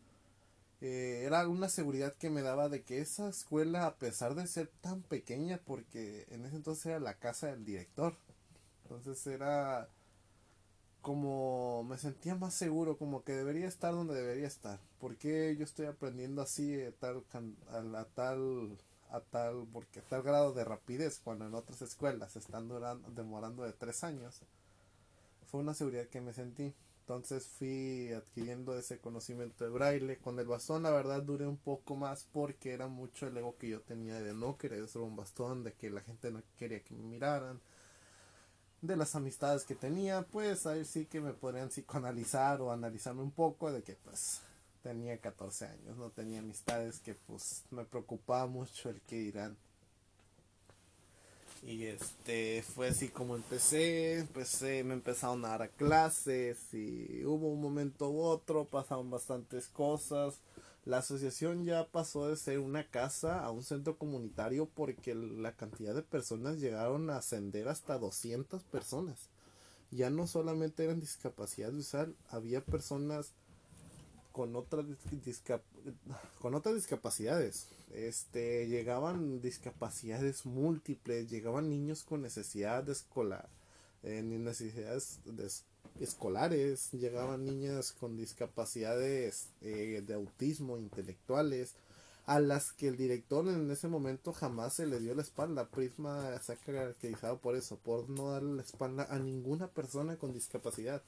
eh, 0.80 1.22
era 1.24 1.46
una 1.48 1.68
seguridad 1.68 2.14
que 2.14 2.30
me 2.30 2.42
daba 2.42 2.68
de 2.68 2.82
que 2.82 3.00
esa 3.00 3.28
escuela, 3.28 3.86
a 3.86 3.94
pesar 3.96 4.34
de 4.34 4.46
ser 4.48 4.68
tan 4.80 5.02
pequeña, 5.02 5.60
porque 5.64 6.26
en 6.30 6.44
ese 6.44 6.56
entonces 6.56 6.86
era 6.86 7.00
la 7.00 7.14
casa 7.14 7.48
del 7.48 7.64
director, 7.64 8.16
entonces 8.84 9.24
era 9.28 9.88
como 11.02 11.84
me 11.84 11.98
sentía 11.98 12.34
más 12.34 12.54
seguro, 12.54 12.96
como 12.96 13.24
que 13.24 13.32
debería 13.32 13.66
estar 13.68 13.92
donde 13.92 14.14
debería 14.14 14.46
estar. 14.46 14.80
Porque 15.02 15.56
yo 15.58 15.64
estoy 15.64 15.86
aprendiendo 15.86 16.42
así 16.42 16.80
a 16.80 16.92
tal, 16.92 17.24
a, 17.32 18.04
tal, 18.04 18.78
a 19.10 19.20
tal, 19.20 19.66
porque 19.72 19.98
a 19.98 20.02
tal 20.04 20.22
grado 20.22 20.52
de 20.52 20.64
rapidez 20.64 21.20
cuando 21.24 21.44
en 21.44 21.54
otras 21.54 21.82
escuelas 21.82 22.36
están 22.36 22.68
durando, 22.68 23.10
demorando 23.10 23.64
de 23.64 23.72
tres 23.72 24.04
años? 24.04 24.40
fue 25.50 25.58
una 25.58 25.74
seguridad 25.74 26.06
que 26.06 26.20
me 26.20 26.32
sentí. 26.32 26.72
Entonces 27.00 27.48
fui 27.48 28.12
adquiriendo 28.12 28.78
ese 28.78 29.00
conocimiento 29.00 29.64
de 29.64 29.70
braille. 29.70 30.18
Con 30.18 30.38
el 30.38 30.46
bastón, 30.46 30.84
la 30.84 30.92
verdad, 30.92 31.20
duré 31.20 31.48
un 31.48 31.58
poco 31.58 31.96
más 31.96 32.28
porque 32.32 32.70
era 32.70 32.86
mucho 32.86 33.26
el 33.26 33.36
ego 33.36 33.56
que 33.58 33.70
yo 33.70 33.80
tenía 33.80 34.20
de 34.22 34.32
no 34.34 34.56
querer 34.56 34.86
ser 34.86 35.02
un 35.02 35.16
bastón, 35.16 35.64
de 35.64 35.72
que 35.72 35.90
la 35.90 36.02
gente 36.02 36.30
no 36.30 36.44
quería 36.56 36.80
que 36.84 36.94
me 36.94 37.02
miraran. 37.02 37.60
De 38.80 38.94
las 38.96 39.16
amistades 39.16 39.64
que 39.64 39.74
tenía, 39.74 40.22
pues 40.22 40.64
ahí 40.64 40.84
sí 40.84 41.06
que 41.06 41.20
me 41.20 41.32
podrían 41.32 41.70
psicoanalizar 41.70 42.60
o 42.60 42.70
analizarme 42.70 43.22
un 43.22 43.32
poco 43.32 43.72
de 43.72 43.82
que 43.82 43.96
pues 43.96 44.42
tenía 44.82 45.18
14 45.18 45.66
años, 45.66 45.96
no 45.96 46.10
tenía 46.10 46.40
amistades 46.40 47.00
que 47.00 47.14
pues 47.14 47.64
me 47.70 47.84
preocupaba 47.84 48.46
mucho 48.46 48.90
el 48.90 49.00
que 49.02 49.16
dirán. 49.16 49.56
Y 51.62 51.84
este 51.84 52.62
fue 52.62 52.88
así 52.88 53.08
como 53.08 53.36
empecé, 53.36 54.18
empecé, 54.18 54.82
me 54.82 54.94
empezaron 54.94 55.44
a 55.44 55.56
dar 55.56 55.70
clases 55.70 56.58
y 56.74 57.24
hubo 57.24 57.52
un 57.52 57.62
momento 57.62 58.10
u 58.10 58.20
otro, 58.20 58.64
pasaron 58.64 59.10
bastantes 59.10 59.68
cosas. 59.68 60.40
La 60.84 60.98
asociación 60.98 61.64
ya 61.64 61.86
pasó 61.86 62.28
de 62.28 62.36
ser 62.36 62.58
una 62.58 62.88
casa 62.88 63.44
a 63.44 63.52
un 63.52 63.62
centro 63.62 63.96
comunitario 63.96 64.68
porque 64.74 65.14
la 65.14 65.52
cantidad 65.52 65.94
de 65.94 66.02
personas 66.02 66.58
llegaron 66.58 67.08
a 67.10 67.18
ascender 67.18 67.68
hasta 67.68 67.96
200 67.96 68.64
personas. 68.64 69.28
Ya 69.92 70.10
no 70.10 70.26
solamente 70.26 70.82
eran 70.82 70.98
discapacidad 70.98 71.70
visual, 71.70 72.16
había 72.30 72.64
personas 72.64 73.32
con 74.32 74.56
otras, 74.56 74.84
con 76.40 76.54
otras 76.54 76.74
discapacidades. 76.74 77.68
Este, 77.92 78.66
llegaban 78.68 79.40
discapacidades 79.40 80.46
múltiples, 80.46 81.30
llegaban 81.30 81.68
niños 81.68 82.02
con 82.04 82.24
escolar, 82.24 83.48
eh, 84.02 84.22
necesidades 84.22 85.20
escolares, 86.00 86.90
llegaban 86.92 87.44
niñas 87.44 87.92
con 87.92 88.16
discapacidades 88.16 89.48
eh, 89.60 90.02
de 90.06 90.14
autismo, 90.14 90.78
intelectuales, 90.78 91.74
a 92.24 92.40
las 92.40 92.72
que 92.72 92.88
el 92.88 92.96
director 92.96 93.46
en 93.48 93.70
ese 93.70 93.88
momento 93.88 94.32
jamás 94.32 94.74
se 94.74 94.86
le 94.86 95.00
dio 95.00 95.14
la 95.14 95.22
espalda. 95.22 95.68
Prisma 95.68 96.38
se 96.40 96.52
ha 96.52 96.56
caracterizado 96.56 97.38
por 97.38 97.56
eso, 97.56 97.76
por 97.76 98.08
no 98.08 98.30
darle 98.30 98.54
la 98.54 98.62
espalda 98.62 99.06
a 99.10 99.18
ninguna 99.18 99.68
persona 99.68 100.16
con 100.16 100.32
discapacidad. 100.32 101.02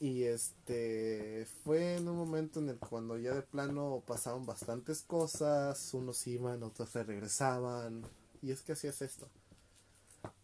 Y 0.00 0.24
este 0.24 1.46
fue 1.64 1.96
en 1.96 2.08
un 2.08 2.16
momento 2.16 2.60
en 2.60 2.68
el 2.68 2.78
cuando 2.78 3.18
ya 3.18 3.34
de 3.34 3.42
plano 3.42 4.02
pasaban 4.06 4.46
bastantes 4.46 5.02
cosas, 5.02 5.92
unos 5.92 6.24
iban, 6.28 6.62
otros 6.62 6.90
se 6.90 7.02
regresaban, 7.02 8.04
y 8.40 8.52
es 8.52 8.62
que 8.62 8.72
así 8.72 8.86
es 8.86 9.02
esto. 9.02 9.26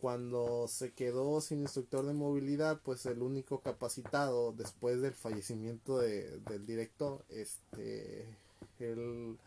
Cuando 0.00 0.66
se 0.66 0.92
quedó 0.92 1.40
sin 1.40 1.60
instructor 1.60 2.04
de 2.04 2.14
movilidad, 2.14 2.80
pues 2.84 3.06
el 3.06 3.22
único 3.22 3.60
capacitado 3.60 4.52
después 4.52 5.00
del 5.00 5.14
fallecimiento 5.14 5.98
de, 5.98 6.38
del 6.40 6.66
director, 6.66 7.24
este, 7.28 8.26
el, 8.80 9.38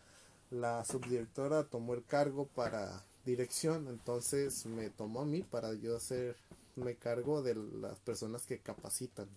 la 0.52 0.86
subdirectora 0.86 1.66
tomó 1.66 1.94
el 1.96 2.06
cargo 2.06 2.48
para 2.48 3.04
dirección, 3.26 3.88
entonces 3.90 4.66
me 4.66 4.90
tomó 4.90 5.22
a 5.22 5.26
mí 5.26 5.44
para 5.44 5.74
yo 5.74 5.98
hacerme 5.98 6.96
cargo 6.96 7.42
de 7.42 7.56
las 7.56 8.00
personas 8.00 8.46
que 8.46 8.60
capacitan 8.60 9.28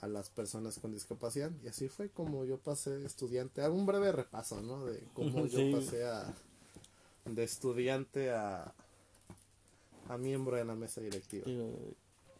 a 0.00 0.06
las 0.06 0.30
personas 0.30 0.78
con 0.78 0.92
discapacidad 0.92 1.50
y 1.62 1.68
así 1.68 1.88
fue 1.88 2.08
como 2.10 2.44
yo 2.44 2.58
pasé 2.58 3.04
estudiante 3.04 3.62
hago 3.62 3.76
un 3.76 3.86
breve 3.86 4.12
repaso 4.12 4.60
no 4.62 4.86
de 4.86 5.00
cómo 5.14 5.46
yo 5.46 5.78
pasé 5.78 6.04
a 6.04 6.34
de 7.26 7.44
estudiante 7.44 8.30
a 8.30 8.74
a 10.08 10.16
miembro 10.16 10.56
de 10.56 10.64
la 10.64 10.74
mesa 10.74 11.00
directiva 11.00 11.46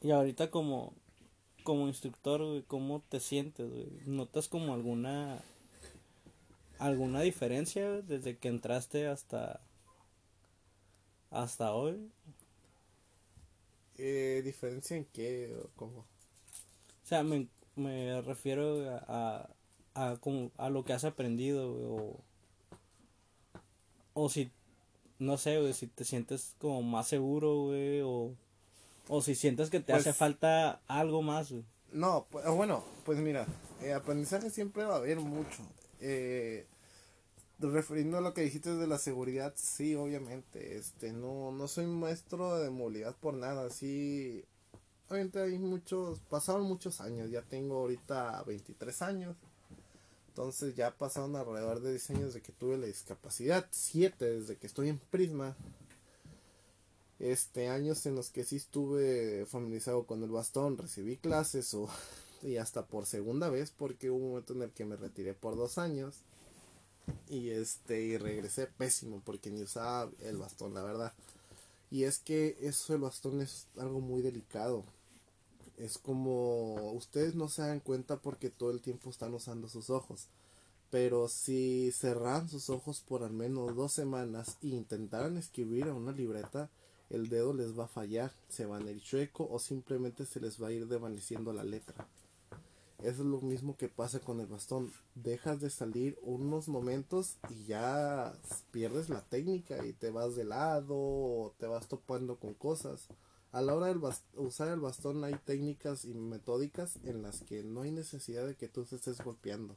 y, 0.03 0.11
ahorita 0.11 0.51
como 0.51 0.95
como 1.63 1.89
instructor, 1.89 2.43
güey, 2.45 2.63
¿cómo 2.63 3.03
te 3.09 3.21
sientes, 3.21 3.71
güey? 3.71 3.87
¿Notas 4.07 4.49
como 4.49 4.75
alguna 4.75 5.43
alguna 6.79 7.21
diferencia 7.21 8.01
desde 8.03 8.39
que 8.39 8.49
entraste 8.49 9.07
hasta 9.07 9.61
hasta 11.31 11.75
hoy? 11.75 12.11
Eh, 13.99 14.41
¿Diferencia 14.45 14.97
en 14.97 15.05
qué 15.05 15.55
cómo? 15.77 16.07
O 17.11 17.13
sea, 17.13 17.25
me, 17.25 17.49
me 17.75 18.23
refiero 18.23 18.89
a, 19.09 19.51
a, 19.97 20.17
como, 20.21 20.53
a 20.57 20.71
lo 20.71 20.85
que 20.85 20.93
has 20.93 21.03
aprendido, 21.03 21.73
güey, 21.73 21.85
o, 21.89 22.21
o 24.15 24.29
si, 24.29 24.53
no 25.19 25.37
sé, 25.37 25.59
güey, 25.59 25.73
si 25.73 25.89
te 25.89 26.05
sientes 26.05 26.55
como 26.61 26.83
más 26.85 27.09
seguro, 27.09 27.65
güey, 27.65 28.01
o, 28.03 28.33
o 29.09 29.23
si 29.23 29.35
sientes 29.35 29.71
que 29.71 29.81
te 29.81 29.93
Pues- 29.93 30.07
hace 30.07 30.13
falta 30.13 30.83
algo 30.87 31.21
más, 31.21 31.51
güey. 31.51 31.65
No, 31.91 32.29
pues, 32.31 32.47
bueno, 32.49 32.85
pues 33.05 33.19
mira, 33.19 33.45
eh, 33.83 33.93
aprendizaje 33.93 34.49
siempre 34.49 34.85
va 34.85 34.95
a 34.95 34.99
haber 34.99 35.19
mucho. 35.19 35.65
Eh, 35.99 36.65
refiriendo 37.59 38.19
a 38.19 38.21
lo 38.21 38.35
que 38.35 38.43
dijiste 38.43 38.73
de 38.77 38.87
la 38.87 38.99
seguridad, 38.99 39.53
sí, 39.57 39.97
obviamente, 39.97 40.77
este, 40.77 41.13
no, 41.13 41.51
no 41.51 41.67
soy 41.67 41.87
maestro 41.87 42.61
de 42.61 42.71
movilidad 42.71 43.17
por 43.17 43.35
nada, 43.35 43.69
sí, 43.71 44.45
obviamente 45.11 45.43
hay 45.43 45.59
muchos, 45.59 46.21
pasaron 46.31 46.63
muchos 46.63 47.01
años, 47.01 47.31
ya 47.31 47.43
tengo 47.43 47.79
ahorita 47.79 48.43
23 48.45 49.03
años, 49.03 49.37
entonces 50.29 50.77
ya 50.77 50.97
pasaron 50.97 51.35
alrededor 51.35 51.81
de 51.81 51.91
10 51.91 52.11
años 52.11 52.35
de 52.35 52.41
que 52.41 52.53
tuve 52.53 52.79
la 52.79 52.87
discapacidad, 52.87 53.67
7 53.71 54.25
desde 54.25 54.57
que 54.57 54.69
estoy 54.69 54.89
en 54.89 54.99
Prisma, 54.99 55.57
este 57.19 57.69
años 57.69 58.07
en 58.07 58.15
los 58.15 58.31
que 58.31 58.45
sí 58.45 58.57
estuve 58.57 59.45
familiarizado 59.47 60.05
con 60.05 60.23
el 60.23 60.31
bastón, 60.31 60.79
recibí 60.79 61.17
clases 61.17 61.75
o 61.75 61.89
y 62.43 62.57
hasta 62.57 62.87
por 62.87 63.05
segunda 63.05 63.51
vez 63.51 63.73
porque 63.77 64.11
hubo 64.11 64.19
un 64.19 64.29
momento 64.31 64.55
en 64.55 64.63
el 64.63 64.71
que 64.71 64.87
me 64.87 64.97
retiré 64.97 65.35
por 65.35 65.57
dos 65.57 65.77
años. 65.77 66.17
Y 67.29 67.51
este 67.51 68.01
y 68.03 68.17
regresé 68.17 68.69
pésimo 68.69 69.21
porque 69.25 69.51
ni 69.51 69.63
usaba 69.63 70.11
el 70.21 70.39
bastón 70.39 70.73
la 70.75 70.83
verdad. 70.83 71.13
Y 71.91 72.05
es 72.05 72.19
que 72.19 72.57
eso 72.61 72.93
del 72.93 73.03
bastón 73.03 73.43
es 73.43 73.67
algo 73.77 74.01
muy 74.01 74.23
delicado 74.23 74.85
es 75.81 75.99
como 75.99 76.93
ustedes 76.93 77.35
no 77.35 77.49
se 77.49 77.63
dan 77.63 77.81
cuenta 77.81 78.19
porque 78.19 78.51
todo 78.51 78.71
el 78.71 78.81
tiempo 78.81 79.11
están 79.11 79.35
usando 79.35 79.69
sus 79.69 79.91
ojos 79.91 80.29
pero 80.91 81.29
si 81.29 81.93
cerraran 81.93 82.49
sus 82.49 82.69
ojos 82.69 83.01
por 83.01 83.23
al 83.23 83.33
menos 83.33 83.77
dos 83.77 83.93
semanas 83.93 84.59
e 84.63 84.69
intentaran 84.69 85.37
escribir 85.37 85.85
a 85.85 85.95
una 85.95 86.13
libreta 86.13 86.69
el 87.11 87.29
dedo 87.29 87.53
les 87.53 87.77
va 87.77 87.85
a 87.85 87.89
fallar, 87.89 88.33
se 88.49 88.67
van 88.67 88.87
a 88.87 88.93
ir 88.93 89.03
chueco 89.03 89.47
o 89.51 89.59
simplemente 89.59 90.25
se 90.25 90.41
les 90.41 90.63
va 90.63 90.69
a 90.69 90.73
ir 90.73 90.87
desvaneciendo 90.87 91.53
la 91.53 91.65
letra. 91.65 92.07
Es 93.03 93.19
lo 93.19 93.41
mismo 93.41 93.77
que 93.77 93.89
pasa 93.89 94.21
con 94.21 94.41
el 94.41 94.47
bastón. 94.47 94.93
Dejas 95.17 95.61
de 95.61 95.71
salir 95.71 96.19
unos 96.23 96.69
momentos 96.69 97.37
y 97.49 97.65
ya 97.65 98.33
pierdes 98.71 99.09
la 99.09 99.23
técnica 99.23 99.85
y 99.85 99.93
te 99.93 100.11
vas 100.11 100.37
de 100.37 100.45
lado 100.45 100.95
o 100.95 101.53
te 101.59 101.67
vas 101.67 101.89
topando 101.89 102.37
con 102.37 102.55
cosas. 102.55 103.09
A 103.53 103.63
la 103.63 103.75
hora 103.75 103.93
de 103.93 104.01
usar 104.37 104.69
el 104.69 104.79
bastón 104.79 105.25
hay 105.25 105.35
técnicas 105.35 106.05
y 106.05 106.15
metódicas 106.15 106.99
en 107.05 107.23
las 107.23 107.43
que 107.43 107.65
no 107.65 107.83
hay 107.83 107.91
necesidad 107.91 108.47
de 108.47 108.55
que 108.55 108.69
tú 108.69 108.85
te 108.85 108.95
estés 108.95 109.21
golpeando. 109.21 109.77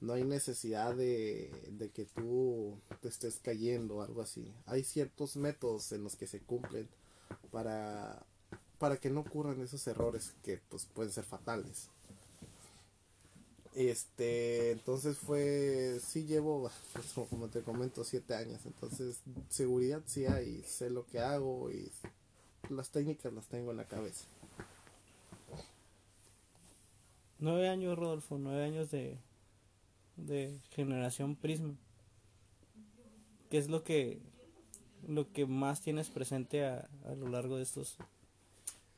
No 0.00 0.14
hay 0.14 0.24
necesidad 0.24 0.96
de, 0.96 1.90
que 1.94 2.04
tú 2.06 2.80
te 3.00 3.08
estés 3.08 3.38
cayendo 3.38 3.96
o 3.96 4.02
algo 4.02 4.22
así. 4.22 4.52
Hay 4.66 4.82
ciertos 4.82 5.36
métodos 5.36 5.92
en 5.92 6.02
los 6.02 6.16
que 6.16 6.26
se 6.26 6.40
cumplen 6.40 6.88
para, 7.52 8.26
para 8.78 8.96
que 8.96 9.10
no 9.10 9.20
ocurran 9.20 9.60
esos 9.60 9.86
errores 9.86 10.34
que 10.42 10.60
pues 10.68 10.86
pueden 10.86 11.12
ser 11.12 11.24
fatales. 11.24 11.90
Este, 13.74 14.72
entonces 14.72 15.16
fue, 15.16 16.00
sí 16.04 16.24
llevo, 16.24 16.68
pues, 16.92 17.28
como 17.28 17.48
te 17.48 17.62
comento, 17.62 18.02
siete 18.02 18.34
años. 18.34 18.60
Entonces, 18.66 19.20
seguridad 19.48 20.02
sí 20.06 20.26
hay, 20.26 20.62
sé 20.66 20.90
lo 20.90 21.06
que 21.06 21.20
hago 21.20 21.70
y 21.70 21.92
las 22.70 22.90
técnicas 22.90 23.32
las 23.32 23.46
tengo 23.46 23.70
en 23.70 23.76
la 23.76 23.84
cabeza. 23.84 24.26
Nueve 27.38 27.68
años, 27.68 27.98
Rodolfo, 27.98 28.38
nueve 28.38 28.64
años 28.64 28.90
de, 28.90 29.18
de 30.16 30.58
generación 30.70 31.36
Prisma. 31.36 31.74
¿Qué 33.50 33.58
es 33.58 33.68
lo 33.68 33.82
que 33.82 34.20
lo 35.08 35.32
que 35.32 35.46
más 35.46 35.80
tienes 35.80 36.08
presente 36.10 36.64
a, 36.66 36.88
a 37.06 37.14
lo 37.14 37.28
largo 37.28 37.56
de 37.56 37.62
estos 37.62 37.96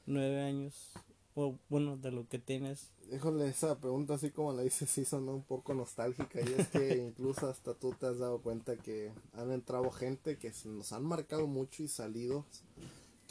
nueve 0.06 0.42
años? 0.42 0.92
O 1.34 1.56
bueno, 1.70 1.96
de 1.96 2.10
lo 2.10 2.28
que 2.28 2.38
tienes. 2.38 2.90
Híjole, 3.10 3.48
esa 3.48 3.78
pregunta 3.78 4.14
así 4.14 4.30
como 4.30 4.52
la 4.52 4.62
dices 4.62 4.90
sí 4.90 5.04
sonó 5.04 5.34
un 5.34 5.42
poco 5.42 5.72
nostálgica 5.72 6.40
y 6.40 6.52
es 6.60 6.68
que 6.68 6.96
incluso 7.08 7.48
hasta 7.48 7.74
tú 7.74 7.92
te 7.92 8.06
has 8.06 8.18
dado 8.18 8.40
cuenta 8.42 8.76
que 8.76 9.12
han 9.34 9.50
entrado 9.50 9.90
gente 9.90 10.36
que 10.36 10.52
nos 10.66 10.92
han 10.92 11.04
marcado 11.04 11.46
mucho 11.46 11.82
y 11.82 11.88
salido, 11.88 12.44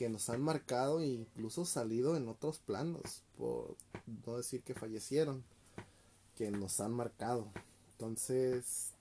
que 0.02 0.10
nos 0.10 0.32
han 0.32 0.42
marcado 0.42 1.00
e 1.00 1.06
incluso 1.06 1.64
salido 1.64 2.18
en 2.18 2.28
otros 2.28 2.58
planos, 2.58 3.22
por 3.38 3.78
no 4.26 4.36
decir 4.36 4.64
que 4.64 4.74
fallecieron, 4.74 5.44
que 6.36 6.50
nos 6.50 6.80
han 6.80 6.92
marcado. 6.92 7.52
Entonces, 7.92 8.94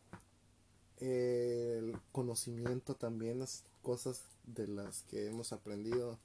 el 0.99 1.99
conocimiento 2.13 2.97
también, 2.97 3.39
las 3.39 3.65
cosas 3.81 4.21
de 4.45 4.69
las 4.69 5.05
que 5.05 5.27
hemos 5.27 5.55
aprendido. 5.55 6.19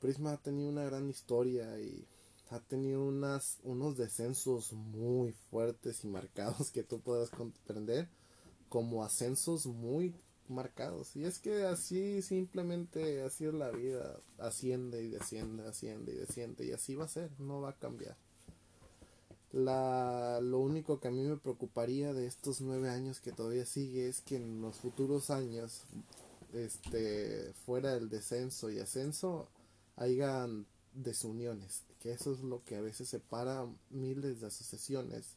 Prisma 0.00 0.32
ha 0.32 0.36
tenido 0.38 0.70
una 0.70 0.84
gran 0.84 1.10
historia 1.10 1.78
y 1.78 2.08
ha 2.48 2.60
tenido 2.60 3.04
unas, 3.04 3.58
unos 3.62 3.98
descensos 3.98 4.72
muy 4.72 5.34
fuertes 5.50 6.02
y 6.02 6.06
marcados 6.06 6.70
que 6.70 6.82
tú 6.82 6.98
puedas 7.00 7.28
comprender 7.28 8.08
como 8.70 9.04
ascensos 9.04 9.66
muy 9.66 10.14
marcados. 10.50 11.16
Y 11.16 11.24
es 11.24 11.38
que 11.38 11.64
así 11.64 12.22
simplemente, 12.22 13.22
así 13.22 13.46
es 13.46 13.54
la 13.54 13.70
vida, 13.70 14.20
asciende 14.38 15.02
y 15.02 15.08
desciende, 15.08 15.66
asciende 15.66 16.12
y 16.12 16.16
desciende 16.16 16.66
y 16.66 16.72
así 16.72 16.94
va 16.94 17.04
a 17.04 17.08
ser, 17.08 17.30
no 17.38 17.60
va 17.60 17.70
a 17.70 17.78
cambiar. 17.78 18.16
La, 19.52 20.40
lo 20.40 20.60
único 20.60 21.00
que 21.00 21.08
a 21.08 21.10
mí 21.10 21.22
me 21.22 21.36
preocuparía 21.36 22.12
de 22.12 22.26
estos 22.26 22.60
nueve 22.60 22.88
años 22.88 23.20
que 23.20 23.32
todavía 23.32 23.66
sigue 23.66 24.08
es 24.08 24.20
que 24.20 24.36
en 24.36 24.60
los 24.60 24.76
futuros 24.76 25.30
años, 25.30 25.82
este, 26.52 27.52
fuera 27.64 27.94
del 27.94 28.08
descenso 28.08 28.70
y 28.70 28.78
ascenso, 28.78 29.48
hayan 29.96 30.66
desuniones, 30.94 31.82
que 32.00 32.12
eso 32.12 32.32
es 32.32 32.40
lo 32.40 32.64
que 32.64 32.76
a 32.76 32.80
veces 32.80 33.08
separa 33.08 33.66
miles 33.90 34.40
de 34.40 34.46
asociaciones. 34.46 35.36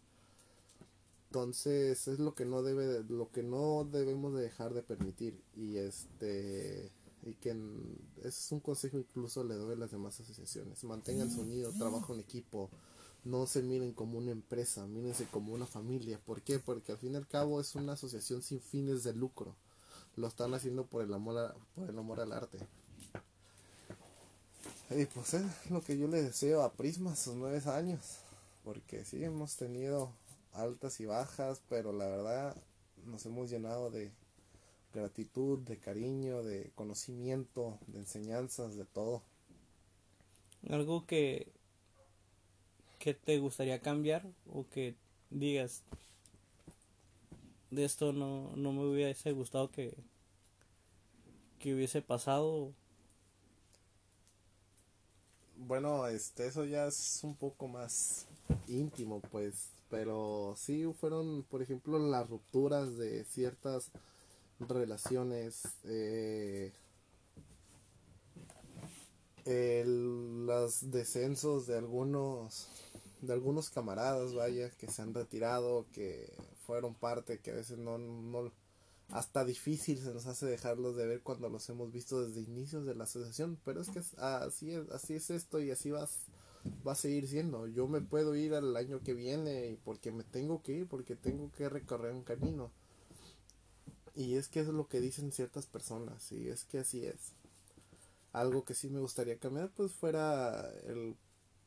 Entonces 1.34 2.08
es 2.08 2.20
lo 2.20 2.36
que 2.36 2.46
no 2.46 2.62
debe, 2.62 2.86
de- 2.86 3.04
lo 3.06 3.32
que 3.32 3.42
no 3.42 3.86
debemos 3.92 4.36
de 4.36 4.44
dejar 4.44 4.76
de 4.76 4.84
permitir 4.84 5.42
y 5.58 5.78
este 5.78 6.92
y 7.24 7.34
que 7.34 7.50
en- 7.50 7.98
ese 8.18 8.28
es 8.28 8.52
un 8.52 8.60
consejo 8.60 9.00
incluso 9.00 9.44
le 9.44 9.56
doy 9.56 9.74
a 9.74 9.78
las 9.78 9.90
demás 9.90 10.20
asociaciones. 10.20 10.84
Mantengan 10.84 11.32
su 11.32 11.42
unido, 11.42 11.72
trabajo 11.72 12.14
en 12.14 12.20
equipo, 12.20 12.70
no 13.24 13.48
se 13.48 13.64
miren 13.64 13.94
como 13.94 14.20
una 14.20 14.30
empresa, 14.30 14.86
mírense 14.86 15.26
como 15.26 15.56
una 15.56 15.66
familia. 15.66 16.20
¿Por 16.24 16.44
qué? 16.44 16.60
Porque 16.60 16.92
al 16.92 17.00
fin 17.00 17.14
y 17.14 17.16
al 17.16 17.28
cabo 17.28 17.60
es 17.60 17.74
una 17.74 17.94
asociación 17.94 18.44
sin 18.44 18.62
fines 18.62 19.04
de 19.04 19.14
lucro. 19.16 19.56
Lo 20.16 20.28
están 20.28 20.54
haciendo 20.54 20.86
por 20.86 21.02
el 21.02 21.12
amor, 21.16 21.40
a- 21.40 21.56
por 21.74 21.90
el 21.90 21.98
amor 21.98 22.20
al 22.20 22.32
arte. 22.34 22.60
Y 24.92 25.06
pues 25.06 25.34
es 25.34 25.72
lo 25.72 25.82
que 25.82 25.98
yo 25.98 26.08
le 26.08 26.22
deseo 26.22 26.62
a 26.62 26.74
Prisma 26.74 27.16
sus 27.16 27.34
nueve 27.34 27.60
años. 27.72 28.20
Porque 28.64 29.04
sí 29.04 29.22
hemos 29.24 29.56
tenido 29.58 30.14
altas 30.54 31.00
y 31.00 31.06
bajas, 31.06 31.62
pero 31.70 31.92
la 31.92 32.08
verdad 32.08 32.56
nos 33.06 33.26
hemos 33.26 33.50
llenado 33.50 33.90
de 33.90 34.12
gratitud, 34.94 35.60
de 35.60 35.78
cariño, 35.78 36.44
de 36.44 36.72
conocimiento, 36.76 37.78
de 37.88 38.00
enseñanzas, 38.00 38.76
de 38.76 38.86
todo. 38.86 39.22
Algo 40.70 41.06
que 41.06 41.48
que 43.00 43.14
te 43.14 43.38
gustaría 43.38 43.80
cambiar 43.80 44.26
o 44.54 44.66
que 44.70 44.96
digas 45.30 45.84
de 47.70 47.84
esto 47.84 48.14
no, 48.14 48.56
no 48.56 48.72
me 48.72 48.86
hubiese 48.86 49.32
gustado 49.34 49.72
que 49.72 49.94
que 51.60 51.74
hubiese 51.74 52.02
pasado 52.02 52.72
Bueno, 55.66 56.08
este, 56.08 56.48
eso 56.48 56.66
ya 56.66 56.88
es 56.88 57.22
un 57.24 57.36
poco 57.36 57.68
más 57.68 58.26
íntimo, 58.68 59.22
pues, 59.32 59.70
pero 59.94 60.56
sí 60.58 60.92
fueron, 61.00 61.44
por 61.44 61.62
ejemplo, 61.62 62.00
las 62.00 62.28
rupturas 62.28 62.98
de 62.98 63.24
ciertas 63.26 63.92
relaciones, 64.60 65.64
eh, 65.86 66.74
el- 69.46 70.46
los 70.46 70.92
descensos 70.92 71.68
de 71.68 71.78
algunos, 71.78 72.68
de 73.22 73.34
algunos 73.34 73.70
camaradas, 73.70 74.34
vaya, 74.34 74.70
que 74.72 74.88
se 74.88 75.02
han 75.02 75.14
retirado, 75.14 75.86
que 75.94 76.34
fueron 76.66 76.96
parte, 76.96 77.40
que 77.40 77.52
a 77.52 77.56
veces 77.56 77.78
no, 77.78 77.98
no, 77.98 78.52
hasta 79.10 79.46
difícil 79.46 80.00
se 80.00 80.14
nos 80.14 80.26
hace 80.28 80.46
dejarlos 80.46 80.96
de 80.96 81.08
ver 81.08 81.22
cuando 81.22 81.50
los 81.50 81.70
hemos 81.70 81.92
visto 81.92 82.26
desde 82.26 82.42
inicios 82.42 82.86
de 82.86 82.96
la 82.96 83.06
asociación, 83.06 83.60
pero 83.66 83.82
es 83.82 83.90
que 83.90 84.02
así 84.18 84.72
es, 84.74 84.90
así 84.92 85.16
es 85.16 85.30
esto 85.30 85.60
y 85.62 85.72
así 85.72 85.92
vas 85.92 86.20
va 86.86 86.94
a 86.94 86.96
seguir 86.96 87.28
siendo. 87.28 87.68
Yo 87.68 87.88
me 87.88 88.02
puedo 88.02 88.36
ir 88.36 88.54
al 88.54 88.76
año 88.76 89.02
que 89.02 89.14
viene 89.14 89.78
porque 89.84 90.12
me 90.12 90.24
tengo 90.24 90.62
que 90.62 90.74
ir, 90.74 90.88
porque 90.88 91.16
tengo 91.16 91.52
que 91.52 91.70
recorrer 91.70 92.14
un 92.14 92.24
camino. 92.24 92.72
Y 94.16 94.36
es 94.36 94.48
que 94.48 94.60
es 94.60 94.68
lo 94.68 94.88
que 94.88 95.02
dicen 95.02 95.32
ciertas 95.32 95.66
personas, 95.66 96.32
y 96.32 96.48
es 96.48 96.66
que 96.66 96.80
así 96.80 97.04
es. 97.04 97.34
Algo 98.32 98.64
que 98.64 98.76
sí 98.76 98.90
me 98.90 99.00
gustaría 99.00 99.40
cambiar, 99.40 99.72
pues 99.72 99.92
fuera 99.92 100.70
el 100.86 101.16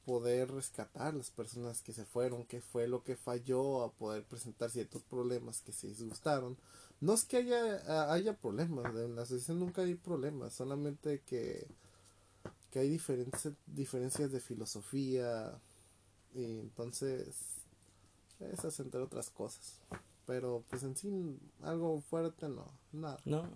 poder 0.04 0.52
rescatar 0.52 1.14
las 1.14 1.30
personas 1.30 1.82
que 1.82 1.92
se 1.92 2.04
fueron, 2.04 2.44
qué 2.44 2.60
fue 2.60 2.86
lo 2.86 3.02
que 3.02 3.16
falló 3.16 3.82
a 3.82 3.90
poder 3.92 4.22
presentar 4.22 4.70
ciertos 4.70 5.02
problemas 5.02 5.62
que 5.62 5.72
se 5.72 5.88
disgustaron. 5.88 6.56
No 7.00 7.14
es 7.14 7.24
que 7.24 7.38
haya, 7.38 8.12
haya 8.12 8.36
problemas, 8.36 8.94
en 8.94 9.16
la 9.16 9.22
asociación 9.22 9.58
nunca 9.58 9.82
hay 9.82 9.96
problemas, 9.96 10.52
solamente 10.52 11.20
que, 11.22 11.66
que 12.76 12.80
hay 12.80 12.90
diferentes, 12.90 13.50
diferencias 13.64 14.30
de 14.32 14.38
filosofía 14.38 15.58
y 16.34 16.44
entonces 16.44 17.62
esas 18.38 18.78
entre 18.80 19.00
otras 19.00 19.30
cosas. 19.30 19.80
Pero 20.26 20.62
pues 20.68 20.82
en 20.82 20.94
sí 20.94 21.38
algo 21.62 22.02
fuerte 22.02 22.50
no, 22.50 22.70
nada. 22.92 23.16
No. 23.24 23.48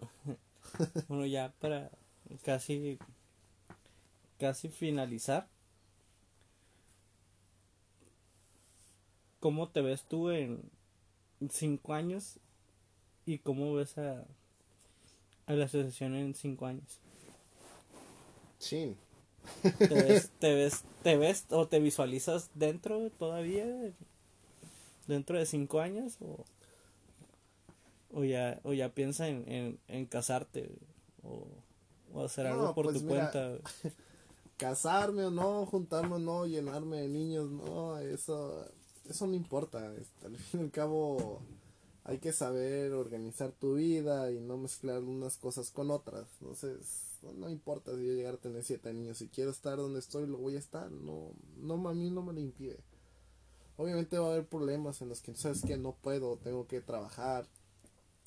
bueno, 1.09 1.26
ya 1.26 1.52
para 1.61 1.90
casi 2.46 2.98
casi 4.38 4.70
finalizar. 4.70 5.46
¿Cómo 9.38 9.68
te 9.68 9.83
ves 9.83 10.02
tú 10.04 10.30
en 10.30 10.62
cinco 11.50 11.92
años 11.92 12.38
y 13.26 13.37
cómo 13.40 13.74
ves 13.74 13.98
a, 13.98 14.24
a 15.44 15.52
la 15.52 15.66
asociación 15.66 16.14
en 16.14 16.35
cinco 16.35 16.64
años? 16.64 17.00
Sí. 18.59 18.96
¿Te 19.88 19.94
ves, 20.03 20.31
te 20.38 20.55
ves, 20.55 20.85
te 21.03 21.16
ves 21.16 21.46
o 21.50 21.68
te 21.68 21.81
visualizas 21.81 22.50
dentro 22.55 23.11
todavía? 23.11 23.66
¿Dentro 25.07 25.38
de 25.38 25.44
cinco 25.46 25.81
años? 25.81 26.16
¿O, 26.20 26.44
o 28.12 28.24
ya, 28.24 28.61
o 28.64 28.72
ya 28.72 28.88
piensa 28.94 29.29
en, 29.29 29.44
en, 29.50 29.79
en 29.88 30.07
casarte? 30.07 30.70
O, 31.22 31.46
o 32.12 32.24
hacer 32.24 32.46
algo 32.46 32.68
No, 32.68 32.74
por 32.74 32.88
pues 32.88 32.96
tu 32.98 33.03
mira, 33.03 33.26
cuenta. 33.33 33.59
casarme 34.57 35.24
o 35.26 35.31
no, 35.31 35.66
juntarme 35.66 36.16
o 36.16 36.18
no, 36.18 36.46
llenarme 36.46 37.03
de 37.03 37.09
niños, 37.09 37.50
no, 37.50 37.98
eso, 37.98 38.66
eso 39.09 39.26
no 39.26 39.35
importa. 39.35 39.94
este, 39.96 40.26
al 40.26 40.37
fin 40.37 40.61
y 40.61 40.64
al 40.64 40.70
cabo 40.70 41.42
hay 42.05 42.18
que 42.18 42.33
saber 42.33 42.92
organizar 42.92 43.53
tu 43.53 43.74
vida 43.76 44.31
y 44.33 44.40
no 44.40 44.59
mezclar 44.59 45.03
unas 45.03 45.37
cosas 45.38 45.70
con 45.70 45.90
otras. 45.90 46.26
Entonces, 46.40 47.09
no, 47.22 47.33
no 47.33 47.50
importa 47.50 47.94
si 47.96 48.06
yo 48.06 48.12
llegar 48.12 48.35
a 48.35 48.38
tener 48.38 48.62
siete 48.64 48.92
niños, 48.92 49.18
si 49.18 49.28
quiero 49.28 49.50
estar 49.50 49.76
donde 49.76 49.98
estoy, 50.00 50.26
lo 50.26 50.38
voy 50.38 50.56
a 50.56 50.59
estar. 50.59 50.90
No, 50.90 51.33
no 51.59 51.88
a 51.88 51.94
mí 51.94 52.11
no 52.11 52.22
me 52.22 52.33
lo 52.33 52.40
impide. 52.40 52.78
Obviamente 53.76 54.18
va 54.18 54.28
a 54.28 54.33
haber 54.33 54.46
problemas 54.46 55.00
en 55.00 55.09
los 55.09 55.20
que 55.22 55.35
sabes 55.35 55.62
que 55.62 55.76
no 55.78 55.94
puedo, 55.94 56.37
tengo 56.37 56.66
que 56.66 56.80
trabajar, 56.80 57.46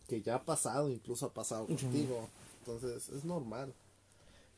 que 0.08 0.22
ya 0.22 0.36
ha 0.36 0.44
pasado, 0.46 0.90
incluso 0.90 1.28
ha 1.28 1.34
pasado 1.34 1.68
contigo. 1.68 2.28
Entonces, 2.60 3.10
es 3.10 3.24
normal 3.26 3.74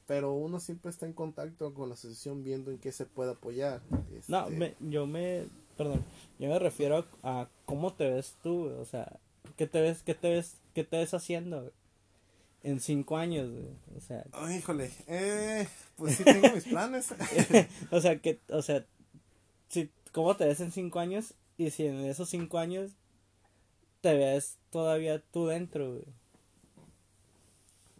pero 0.08 0.34
uno 0.34 0.60
siempre 0.60 0.91
está 0.91 1.08
en 1.08 1.13
contacto 1.13 1.74
con 1.74 1.89
la 1.89 1.95
asociación 1.95 2.43
viendo 2.43 2.69
en 2.69 2.78
qué 2.78 2.91
se 2.91 3.08
puede 3.08 3.32
apoyar. 3.32 3.82
No, 4.28 4.45
Este, 4.48 4.56
me- 4.56 4.76
yo 4.80 5.08
me, 5.08 5.48
perdón, 5.78 6.04
yo 6.38 6.48
me 6.48 6.60
refiero 6.60 7.04
a, 7.24 7.41
a 7.41 7.50
cómo 7.65 7.91
te 7.91 8.12
ves 8.12 8.36
tú, 8.43 8.67
o 8.69 8.86
sea, 8.86 9.19
qué 9.58 9.65
te 9.65 9.82
ves, 9.82 10.04
qué 10.04 10.13
te 10.13 10.30
ves, 10.30 10.58
qué 10.76 10.84
te 10.84 10.98
ves 10.98 11.15
haciendo 11.15 11.71
en 12.65 12.80
cinco 12.80 13.15
años, 13.15 13.51
güey, 13.51 13.67
o 13.95 14.01
sea, 14.01 14.25
Ay, 14.32 14.58
híjole, 14.58 14.91
eh, 15.06 15.67
pues 15.95 16.15
sí 16.15 16.23
tengo 16.23 16.49
mis 16.51 16.63
planes. 16.63 17.13
o 17.91 18.01
sea, 18.01 18.19
que, 18.19 18.39
o 18.49 18.63
sea, 18.63 18.84
si, 19.69 19.91
cómo 20.12 20.36
te 20.36 20.45
ves 20.45 20.60
en 20.62 20.71
cinco 20.71 20.99
años 20.99 21.36
y 21.58 21.69
si 21.69 21.86
en 21.86 22.06
esos 22.06 22.28
cinco 22.28 22.58
años 22.58 22.91
te 24.01 24.15
ves 24.15 24.58
todavía 24.71 25.21
tú 25.32 25.45
dentro, 25.45 25.91
güey. 25.91 26.06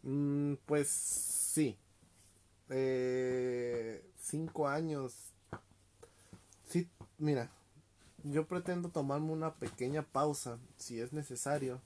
Mm, 0.02 0.56
pues 0.66 0.90
sí. 0.90 1.78
Eh, 2.70 4.04
cinco 4.20 4.68
años. 4.68 5.14
Sí, 6.68 6.90
mira, 7.20 7.52
yo 8.24 8.48
pretendo 8.48 8.90
tomarme 8.90 9.32
una 9.32 9.54
pequeña 9.54 10.02
pausa, 10.02 10.58
si 10.78 11.00
es 11.00 11.14
necesario. 11.14 11.80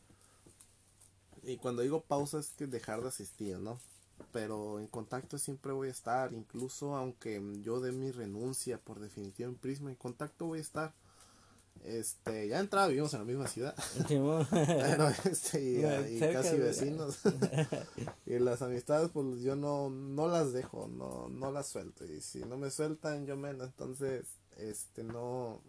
Y 1.43 1.58
cuando 1.58 1.82
digo 1.82 2.02
pausa 2.02 2.39
es 2.39 2.49
que 2.49 2.67
dejar 2.67 3.02
de 3.02 3.10
asistir, 3.10 3.60
¿no? 3.60 3.80
Pero 4.32 4.80
en 4.80 4.88
contacto 4.88 5.38
siempre 5.38 5.71
voy 5.71 5.88
a 5.88 5.91
estar, 5.91 6.34
incluso 6.34 6.95
aunque 6.95 7.41
yo 7.62 7.80
dé 7.80 7.91
mi 7.91 8.12
renuncia 8.12 8.78
por 8.78 8.99
definitiva 8.99 9.47
en 9.47 9.56
Prisma, 9.56 9.89
en 9.89 9.95
contacto 9.95 10.45
voy 10.45 10.60
a 10.60 10.62
estar. 10.62 10.93
Este, 11.84 12.49
ya 12.49 12.60
entrada 12.60 12.88
vivimos 12.88 13.13
en 13.13 13.19
la 13.19 13.25
misma 13.25 13.47
ciudad. 13.47 13.75
Pero 14.08 15.10
este, 15.25 15.62
y, 15.62 15.82
Bueno, 15.82 16.10
y 16.10 16.19
casi 16.19 16.58
vecinos. 16.58 17.19
y 18.25 18.39
las 18.39 18.62
amistades, 18.62 19.10
pues 19.12 19.41
yo 19.41 19.56
no, 19.56 19.89
no 19.89 20.28
las 20.28 20.52
dejo, 20.52 20.88
no, 20.88 21.30
no 21.30 21.52
las 21.52 21.67
suelto. 21.67 22.06
Y 22.06 22.21
si 22.21 22.39
no 22.39 22.58
me 22.58 22.69
sueltan, 22.69 23.25
yo 23.25 23.38
menos. 23.38 23.67
Entonces, 23.67 24.25
este, 24.58 25.04
no. 25.04 25.62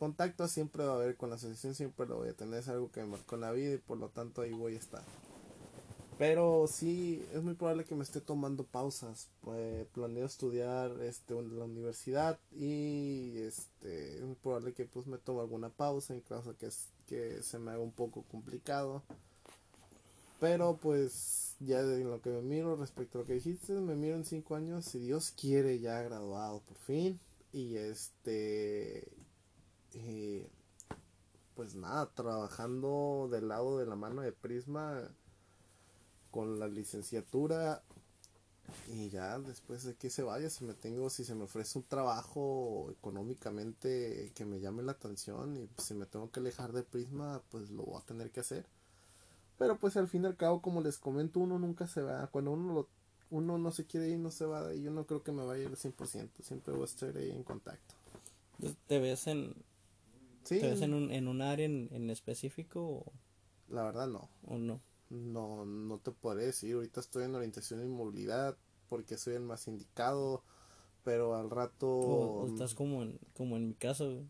Contacto 0.00 0.48
siempre 0.48 0.84
va 0.84 0.94
a 0.94 0.96
haber 0.96 1.16
con 1.16 1.30
la 1.30 1.36
asociación, 1.36 1.76
siempre 1.76 2.06
lo 2.08 2.16
voy 2.18 2.30
a 2.30 2.34
tener. 2.34 2.58
Es 2.60 2.68
algo 2.68 2.90
que 2.90 3.02
me 3.02 3.06
marcó 3.08 3.36
la 3.36 3.52
vida 3.52 3.74
y 3.74 3.78
por 3.78 3.98
lo 3.98 4.08
tanto 4.08 4.42
ahí 4.42 4.52
voy 4.52 4.74
a 4.74 4.78
estar. 4.80 5.04
Pero 6.18 6.66
sí, 6.68 7.24
es 7.32 7.42
muy 7.42 7.54
probable 7.54 7.84
que 7.84 7.94
me 7.94 8.02
esté 8.02 8.20
tomando 8.20 8.64
pausas. 8.64 9.28
Pues, 9.40 9.86
planeo 9.94 10.26
estudiar 10.26 10.92
este, 11.02 11.38
en 11.38 11.58
la 11.58 11.64
universidad 11.64 12.38
y 12.52 13.38
este, 13.38 14.16
es 14.18 14.22
muy 14.22 14.34
probable 14.36 14.74
que 14.74 14.84
pues 14.84 15.06
me 15.06 15.16
tome 15.18 15.40
alguna 15.40 15.70
pausa 15.70 16.12
en 16.12 16.20
caso 16.20 16.56
que, 16.58 16.66
es- 16.66 16.90
que 17.06 17.42
se 17.42 17.58
me 17.58 17.70
haga 17.70 17.80
un 17.80 17.92
poco 17.92 18.22
complicado. 18.30 19.02
Pero 20.40 20.76
pues 20.80 21.56
ya 21.60 21.82
de 21.82 22.02
lo 22.04 22.20
que 22.22 22.30
me 22.30 22.40
miro 22.42 22.76
respecto 22.76 23.18
a 23.18 23.20
lo 23.22 23.26
que 23.26 23.34
dijiste, 23.34 23.74
me 23.74 23.94
miro 23.94 24.16
en 24.16 24.24
cinco 24.24 24.54
años, 24.56 24.86
si 24.86 24.98
Dios 24.98 25.32
quiere, 25.38 25.80
ya 25.80 26.00
graduado 26.02 26.60
por 26.60 26.76
fin. 26.78 27.20
Y 27.52 27.76
este, 27.76 29.06
eh, 29.94 30.48
pues 31.54 31.74
nada, 31.74 32.10
trabajando 32.14 33.28
del 33.30 33.48
lado 33.48 33.78
de 33.78 33.86
la 33.86 33.96
mano 33.96 34.22
de 34.22 34.32
Prisma 34.32 35.10
con 36.30 36.58
la 36.58 36.68
licenciatura 36.68 37.82
y 38.88 39.08
ya 39.08 39.38
después 39.38 39.84
de 39.84 39.94
que 39.94 40.10
se 40.10 40.22
vaya 40.22 40.48
si 40.48 40.64
me 40.64 40.74
tengo 40.74 41.10
si 41.10 41.24
se 41.24 41.34
me 41.34 41.44
ofrece 41.44 41.78
un 41.78 41.84
trabajo 41.84 42.88
económicamente 42.90 44.32
que 44.34 44.44
me 44.44 44.60
llame 44.60 44.82
la 44.82 44.92
atención 44.92 45.56
y 45.56 45.68
si 45.82 45.94
me 45.94 46.06
tengo 46.06 46.30
que 46.30 46.40
alejar 46.40 46.72
de 46.72 46.82
Prisma 46.82 47.42
pues 47.50 47.70
lo 47.70 47.82
voy 47.84 48.00
a 48.00 48.06
tener 48.06 48.30
que 48.30 48.40
hacer. 48.40 48.66
Pero 49.58 49.76
pues 49.76 49.96
al 49.96 50.08
fin 50.08 50.22
y 50.22 50.26
al 50.26 50.36
cabo 50.36 50.62
como 50.62 50.80
les 50.80 50.98
comento 50.98 51.40
uno 51.40 51.58
nunca 51.58 51.86
se 51.86 52.00
va 52.00 52.28
cuando 52.28 52.52
uno 52.52 52.72
lo 52.72 52.88
uno 53.30 53.58
no 53.58 53.70
se 53.70 53.86
quiere 53.86 54.08
ir 54.08 54.18
no 54.18 54.30
se 54.30 54.44
va 54.44 54.74
y 54.74 54.82
yo 54.82 54.90
no 54.90 55.06
creo 55.06 55.22
que 55.22 55.30
me 55.30 55.44
vaya 55.44 55.66
al 55.66 55.76
100% 55.76 56.28
siempre 56.40 56.72
voy 56.72 56.82
a 56.82 56.86
estar 56.86 57.16
ahí 57.16 57.30
en 57.30 57.44
contacto. 57.44 57.94
¿Te 58.86 58.98
ves 58.98 59.26
en, 59.26 59.54
sí 60.56 60.60
te 60.60 60.70
ves 60.70 60.82
en 60.82 60.94
un, 60.94 61.10
en 61.10 61.28
un 61.28 61.42
área 61.42 61.66
en, 61.66 61.88
en 61.92 62.10
específico 62.10 62.80
o, 62.80 63.12
la 63.68 63.84
verdad 63.84 64.08
no 64.08 64.28
o 64.46 64.58
no? 64.58 64.80
No, 65.10 65.64
no 65.64 65.98
te 65.98 66.12
podré 66.12 66.46
decir. 66.46 66.74
Ahorita 66.74 67.00
estoy 67.00 67.24
en 67.24 67.34
orientación 67.34 67.82
y 67.82 67.88
movilidad 67.88 68.56
porque 68.88 69.18
soy 69.18 69.34
el 69.34 69.42
más 69.42 69.66
indicado. 69.66 70.44
Pero 71.02 71.34
al 71.34 71.50
rato. 71.50 71.88
O, 71.88 72.42
o 72.42 72.46
estás 72.46 72.74
como 72.74 73.02
en, 73.02 73.18
como 73.32 73.56
en 73.56 73.68
mi 73.68 73.74
caso, 73.74 74.12
güey. 74.12 74.26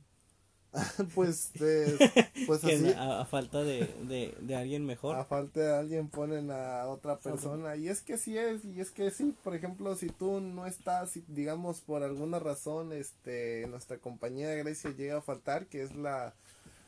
pues, 1.14 1.50
eh, 1.60 1.96
pues 2.46 2.64
así. 2.64 2.92
a, 2.92 3.20
a 3.20 3.24
falta 3.24 3.62
de, 3.62 3.92
de, 4.02 4.36
de 4.40 4.56
alguien 4.56 4.86
mejor. 4.86 5.16
A 5.16 5.24
falta 5.24 5.60
de 5.60 5.76
alguien 5.76 6.08
ponen 6.08 6.50
a 6.50 6.86
otra 6.86 7.18
persona. 7.18 7.76
Y 7.76 7.88
es 7.88 8.02
que 8.02 8.18
sí 8.18 8.38
es, 8.38 8.64
y 8.64 8.80
es 8.80 8.90
que 8.90 9.10
sí, 9.10 9.34
por 9.42 9.54
ejemplo, 9.54 9.96
si 9.96 10.08
tú 10.08 10.40
no 10.40 10.66
estás, 10.66 11.18
digamos, 11.28 11.80
por 11.80 12.02
alguna 12.02 12.38
razón, 12.38 12.92
este, 12.92 13.66
nuestra 13.68 13.98
compañía 13.98 14.48
de 14.48 14.58
Grecia 14.58 14.90
llega 14.90 15.18
a 15.18 15.22
faltar, 15.22 15.66
que 15.66 15.82
es 15.82 15.96
la, 15.96 16.34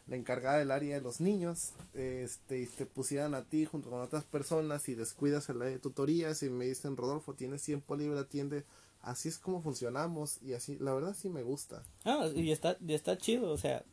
la 0.06 0.16
encargada 0.16 0.58
del 0.58 0.70
área 0.70 0.94
de 0.94 1.00
los 1.02 1.20
niños, 1.20 1.72
este, 1.94 2.60
y 2.60 2.66
te 2.66 2.86
pusieran 2.86 3.34
a 3.34 3.42
ti 3.42 3.64
junto 3.64 3.90
con 3.90 4.00
otras 4.00 4.24
personas 4.24 4.88
y 4.88 4.94
descuidas 4.94 5.48
el 5.48 5.60
área 5.60 5.72
de 5.72 5.80
tutorías 5.80 6.42
y 6.44 6.50
me 6.50 6.66
dicen, 6.66 6.96
Rodolfo, 6.96 7.34
tienes 7.34 7.62
tiempo 7.62 7.96
libre, 7.96 8.20
atiende. 8.20 8.64
Así 9.02 9.28
es 9.28 9.38
como 9.38 9.60
funcionamos 9.60 10.40
y 10.42 10.52
así, 10.52 10.78
la 10.78 10.94
verdad 10.94 11.14
sí 11.14 11.28
me 11.28 11.42
gusta. 11.42 11.82
Ah, 12.04 12.28
y 12.34 12.50
está, 12.52 12.76
y 12.86 12.94
está 12.94 13.18
chido, 13.18 13.50
o 13.52 13.58
sea, 13.58 13.84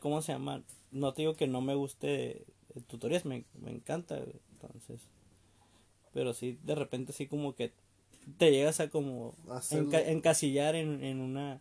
¿cómo 0.00 0.22
se 0.22 0.32
llama? 0.32 0.62
No 0.90 1.12
te 1.12 1.22
digo 1.22 1.34
que 1.34 1.46
no 1.46 1.60
me 1.60 1.74
guste 1.74 2.46
tutorías, 2.86 3.24
me, 3.24 3.44
me 3.60 3.70
encanta, 3.70 4.18
entonces, 4.52 5.02
pero 6.12 6.32
sí, 6.32 6.58
de 6.64 6.74
repente 6.74 7.12
sí 7.12 7.26
como 7.26 7.54
que 7.54 7.72
te 8.38 8.50
llegas 8.50 8.80
a 8.80 8.88
como 8.88 9.34
enca- 9.70 10.06
encasillar 10.06 10.74
en, 10.76 11.04
en 11.04 11.20
una, 11.20 11.60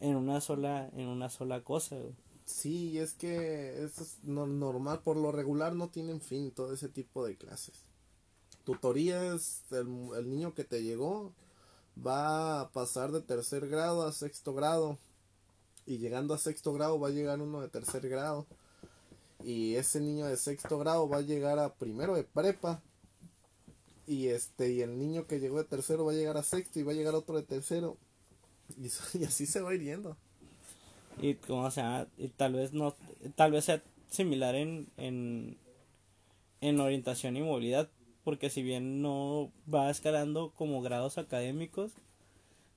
en 0.00 0.14
una 0.16 0.40
sola, 0.40 0.90
en 0.96 1.08
una 1.08 1.28
sola 1.28 1.62
cosa, 1.62 1.96
güey. 1.96 2.14
Sí, 2.44 2.98
es 2.98 3.14
que 3.14 3.82
eso 3.82 4.02
es 4.02 4.18
no- 4.22 4.46
normal, 4.46 5.00
por 5.02 5.16
lo 5.16 5.32
regular 5.32 5.74
no 5.74 5.88
tienen 5.88 6.20
fin 6.20 6.50
todo 6.52 6.72
ese 6.72 6.88
tipo 6.88 7.24
de 7.24 7.36
clases. 7.36 7.84
Tutorías, 8.64 9.62
el, 9.70 9.86
el 10.16 10.30
niño 10.30 10.54
que 10.54 10.64
te 10.64 10.82
llegó, 10.82 11.32
va 11.96 12.60
a 12.60 12.70
pasar 12.70 13.12
de 13.12 13.20
tercer 13.20 13.68
grado 13.68 14.06
a 14.06 14.12
sexto 14.12 14.54
grado. 14.54 14.98
Y 15.86 15.98
llegando 15.98 16.34
a 16.34 16.38
sexto 16.38 16.72
grado 16.72 16.98
va 17.00 17.08
a 17.08 17.12
llegar 17.12 17.40
uno 17.40 17.60
de 17.60 17.68
tercer 17.68 18.08
grado. 18.08 18.46
Y 19.42 19.74
ese 19.74 20.00
niño 20.00 20.26
de 20.26 20.36
sexto 20.36 20.78
grado 20.78 21.08
va 21.08 21.18
a 21.18 21.22
llegar 21.22 21.58
a 21.58 21.74
primero 21.74 22.14
de 22.14 22.24
prepa. 22.24 22.80
Y 24.06 24.28
este 24.28 24.72
y 24.72 24.82
el 24.82 24.98
niño 24.98 25.26
que 25.26 25.40
llegó 25.40 25.58
de 25.58 25.64
tercero 25.64 26.04
va 26.04 26.12
a 26.12 26.14
llegar 26.14 26.36
a 26.36 26.42
sexto 26.42 26.78
y 26.78 26.82
va 26.82 26.92
a 26.92 26.94
llegar 26.94 27.14
otro 27.14 27.36
de 27.36 27.42
tercero. 27.42 27.96
Y, 28.76 28.86
así 29.24 29.46
se 29.46 29.60
va 29.60 29.74
hiriendo 29.74 30.16
y 31.20 31.34
como 31.34 31.70
sea 31.70 32.08
y 32.16 32.28
tal 32.28 32.54
vez 32.54 32.72
no 32.72 32.96
tal 33.34 33.52
vez 33.52 33.66
sea 33.66 33.82
similar 34.08 34.54
en, 34.54 34.88
en 34.96 35.58
en 36.60 36.80
orientación 36.80 37.36
y 37.36 37.42
movilidad 37.42 37.90
porque 38.24 38.50
si 38.50 38.62
bien 38.62 39.02
no 39.02 39.52
va 39.72 39.90
escalando 39.90 40.52
como 40.56 40.82
grados 40.82 41.18
académicos 41.18 41.92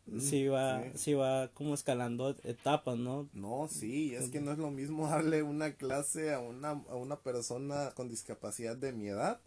mm, 0.08 0.19
sí 0.19 0.47
va 0.47 0.84
sí. 0.95 1.13
va 1.13 1.49
como 1.49 1.73
escalando 1.73 2.36
etapas 2.43 2.97
no 2.97 3.27
no 3.34 3.67
sí 3.69 4.15
es 4.15 4.29
que 4.29 4.41
no 4.41 4.51
es 4.51 4.58
lo 4.58 4.71
mismo 4.71 5.08
darle 5.10 5.43
una 5.43 5.73
clase 5.73 6.34
a 6.34 6.39
una 6.39 6.69
a 6.89 6.95
una 6.95 7.17
persona 7.17 7.91
con 7.95 8.10
discapacidad 8.10 8.75
de 8.75 8.91
mi 8.91 9.08
edad 9.08 9.39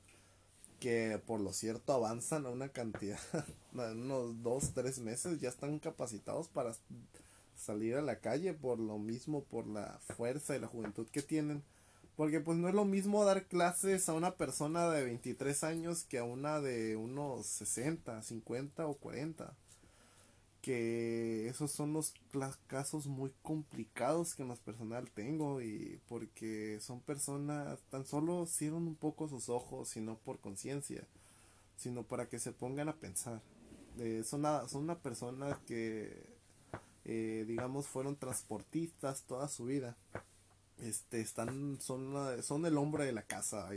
que 0.80 1.20
por 1.26 1.40
lo 1.40 1.52
cierto 1.52 1.92
avanzan 1.92 2.46
a 2.46 2.50
una 2.50 2.68
cantidad 2.68 3.18
unos 3.72 4.42
dos 4.42 4.72
tres 4.74 5.00
meses 5.00 5.40
ya 5.40 5.48
están 5.48 5.78
capacitados 5.78 6.48
para 6.48 6.74
salir 7.56 7.96
a 7.96 8.02
la 8.02 8.20
calle 8.20 8.54
por 8.54 8.78
lo 8.78 8.98
mismo 8.98 9.42
por 9.42 9.66
la 9.66 9.98
fuerza 10.16 10.54
y 10.56 10.60
la 10.60 10.68
juventud 10.68 11.08
que 11.08 11.22
tienen 11.22 11.64
porque 12.18 12.40
pues 12.40 12.58
no 12.58 12.68
es 12.68 12.74
lo 12.74 12.84
mismo 12.84 13.24
dar 13.24 13.46
clases 13.46 14.08
a 14.08 14.12
una 14.12 14.32
persona 14.32 14.90
de 14.90 15.04
23 15.04 15.62
años 15.62 16.02
que 16.02 16.18
a 16.18 16.24
una 16.24 16.60
de 16.60 16.96
unos 16.96 17.46
60, 17.46 18.22
50 18.22 18.88
o 18.88 18.94
40. 18.94 19.54
Que 20.60 21.46
esos 21.46 21.70
son 21.70 21.92
los 21.92 22.12
casos 22.66 23.06
muy 23.06 23.32
complicados 23.42 24.34
que 24.34 24.42
más 24.42 24.58
personal 24.58 25.08
tengo 25.12 25.62
y 25.62 26.00
porque 26.08 26.80
son 26.80 26.98
personas 26.98 27.78
tan 27.88 28.04
solo 28.04 28.46
cierran 28.46 28.88
un 28.88 28.96
poco 28.96 29.28
sus 29.28 29.48
ojos 29.48 29.96
y 29.96 30.00
no 30.00 30.16
por 30.16 30.40
conciencia, 30.40 31.06
sino 31.76 32.02
para 32.02 32.28
que 32.28 32.40
se 32.40 32.50
pongan 32.50 32.88
a 32.88 32.96
pensar. 32.96 33.40
Son, 34.24 34.40
una, 34.40 34.66
son 34.66 34.82
una 34.82 34.98
persona 34.98 35.60
que 35.68 36.20
eh, 37.04 37.44
digamos 37.46 37.86
fueron 37.86 38.16
transportistas 38.16 39.22
toda 39.22 39.46
su 39.46 39.66
vida 39.66 39.96
este 40.80 41.20
están 41.20 41.80
son 41.80 42.42
son 42.42 42.66
el 42.66 42.78
hombre 42.78 43.04
de 43.04 43.12
la 43.12 43.22
casa 43.22 43.68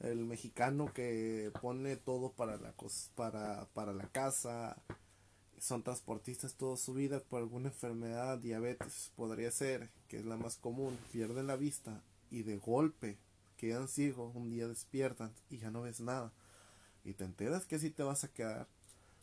el 0.00 0.24
mexicano 0.26 0.92
que 0.92 1.52
pone 1.60 1.96
todo 1.96 2.32
para 2.32 2.56
la 2.56 2.74
para 3.14 3.68
para 3.72 3.92
la 3.92 4.08
casa. 4.08 4.76
Son 5.58 5.84
transportistas 5.84 6.54
toda 6.54 6.76
su 6.76 6.92
vida 6.92 7.20
por 7.20 7.40
alguna 7.40 7.68
enfermedad 7.68 8.38
diabetes 8.38 9.12
podría 9.14 9.52
ser 9.52 9.90
que 10.08 10.18
es 10.18 10.24
la 10.24 10.36
más 10.36 10.56
común. 10.56 10.98
Pierden 11.12 11.46
la 11.46 11.56
vista 11.56 12.02
y 12.30 12.42
de 12.42 12.56
golpe 12.56 13.18
quedan 13.56 13.86
ciegos 13.86 14.34
un 14.34 14.50
día 14.50 14.66
despiertan 14.66 15.32
y 15.48 15.58
ya 15.58 15.70
no 15.70 15.82
ves 15.82 16.00
nada. 16.00 16.32
Y 17.04 17.14
te 17.14 17.24
enteras 17.24 17.64
que 17.64 17.76
así 17.76 17.90
te 17.90 18.02
vas 18.02 18.24
a 18.24 18.32
quedar 18.32 18.66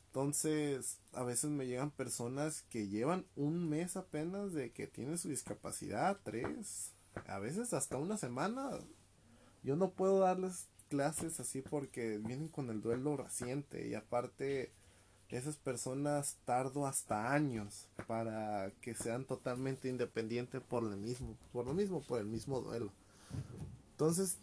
entonces, 0.10 0.98
a 1.14 1.22
veces 1.24 1.52
me 1.52 1.68
llegan 1.68 1.92
personas 1.92 2.64
que 2.72 2.88
llevan 2.88 3.28
un 3.36 3.70
mes 3.70 3.96
apenas 3.96 4.54
de 4.54 4.72
que 4.72 4.88
tienen 4.88 5.20
su 5.20 5.30
discapacidad, 5.30 6.18
tres, 6.24 6.96
a 7.28 7.38
veces 7.38 7.74
hasta 7.74 7.98
una 7.98 8.18
semana. 8.18 8.72
Yo 9.62 9.76
no 9.76 9.92
puedo 9.92 10.18
darles 10.18 10.68
clases 10.88 11.40
así 11.40 11.62
porque 11.62 12.18
vienen 12.18 12.48
con 12.48 12.72
el 12.72 12.82
duelo 12.82 13.18
reciente 13.18 13.88
y 13.88 13.94
aparte 13.94 14.72
esas 15.30 15.58
personas 15.58 16.38
tardo 16.44 16.88
hasta 16.88 17.32
años 17.32 17.88
para 18.08 18.72
que 18.82 18.96
sean 18.96 19.26
totalmente 19.26 19.90
independientes 19.90 20.60
por 20.60 20.82
lo 20.82 20.98
mismo, 20.98 21.38
por 21.54 21.68
lo 21.68 21.76
mismo, 21.76 22.02
por 22.02 22.20
el 22.20 22.26
mismo 22.26 22.62
duelo. 22.62 22.92
Entonces, 24.00 24.38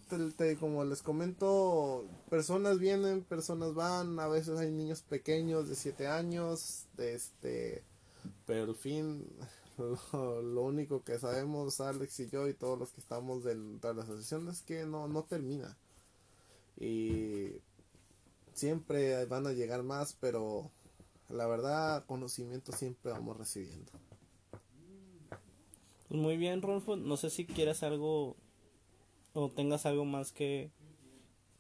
como 0.61 0.85
les 0.85 1.01
comento, 1.01 2.05
personas 2.29 2.79
vienen, 2.79 3.25
personas 3.25 3.73
van, 3.73 4.21
a 4.21 4.29
veces 4.29 4.59
hay 4.59 4.71
niños 4.71 5.01
pequeños 5.01 5.67
de 5.67 5.75
7 5.77 6.09
años, 6.09 6.85
este, 6.99 7.83
pero 8.45 8.65
al 8.65 8.75
fin, 8.75 9.25
lo, 10.13 10.63
único 10.63 11.03
que 11.05 11.19
sabemos, 11.19 11.81
Alex 11.81 12.21
y 12.21 12.29
yo 12.29 12.49
y 12.49 12.53
todos 12.53 12.79
los 12.79 12.93
que 12.93 13.01
estamos 13.01 13.45
dentro 13.45 13.89
de 13.89 13.97
la 13.97 14.03
asociación 14.03 14.47
es 14.51 14.61
que 14.61 14.85
no, 14.85 15.09
no 15.09 15.25
termina. 15.25 15.79
Y 16.79 17.53
siempre 18.53 19.25
van 19.25 19.47
a 19.47 19.53
llegar 19.53 19.83
más, 19.85 20.19
pero 20.21 20.71
la 21.31 21.47
verdad, 21.47 22.05
conocimiento 22.05 22.73
siempre 22.73 23.11
vamos 23.11 23.39
recibiendo. 23.39 23.91
Muy 26.11 26.37
bien, 26.37 26.61
Rolfo, 26.61 26.97
no 26.97 27.17
sé 27.17 27.31
si 27.31 27.47
quieres 27.47 27.83
algo 27.83 28.37
o 29.37 29.51
tengas 29.51 29.87
algo 29.87 30.05
más 30.05 30.33
que, 30.33 30.71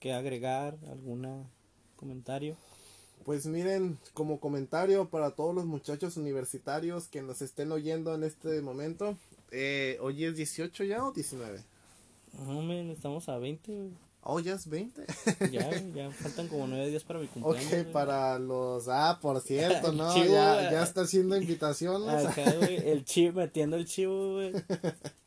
que 0.00 0.12
agregar, 0.12 0.78
algún 0.90 1.46
comentario. 1.96 2.56
Pues 3.24 3.46
miren, 3.46 3.98
como 4.14 4.40
comentario 4.40 5.08
para 5.10 5.32
todos 5.32 5.54
los 5.54 5.66
muchachos 5.66 6.16
universitarios 6.16 7.08
que 7.08 7.22
nos 7.22 7.42
estén 7.42 7.72
oyendo 7.72 8.14
en 8.14 8.24
este 8.24 8.62
momento, 8.62 9.16
eh, 9.50 9.98
¿hoy 10.00 10.24
es 10.24 10.36
18 10.36 10.84
ya 10.84 11.04
o 11.04 11.12
19? 11.12 11.60
No, 12.38 12.72
estamos 12.92 13.28
a 13.28 13.38
20. 13.38 13.90
Oh, 14.22 14.40
ya 14.40 14.54
es 14.54 14.68
20. 14.68 15.04
ya, 15.50 15.70
ya 15.94 16.10
faltan 16.12 16.48
como 16.48 16.66
9 16.66 16.88
días 16.88 17.04
para 17.04 17.18
mi 17.18 17.26
cumpleaños. 17.26 17.86
Ok, 17.86 17.92
para 17.92 18.38
los. 18.38 18.88
Ah, 18.88 19.18
por 19.20 19.40
cierto, 19.40 19.92
¿no? 19.92 20.16
ya, 20.16 20.70
ya 20.70 20.82
está 20.82 21.02
haciendo 21.02 21.36
invitaciones. 21.36 22.36
el 22.36 23.04
chivo, 23.04 23.40
metiendo 23.40 23.76
el 23.76 23.86
chivo, 23.86 24.34
güey. 24.34 24.52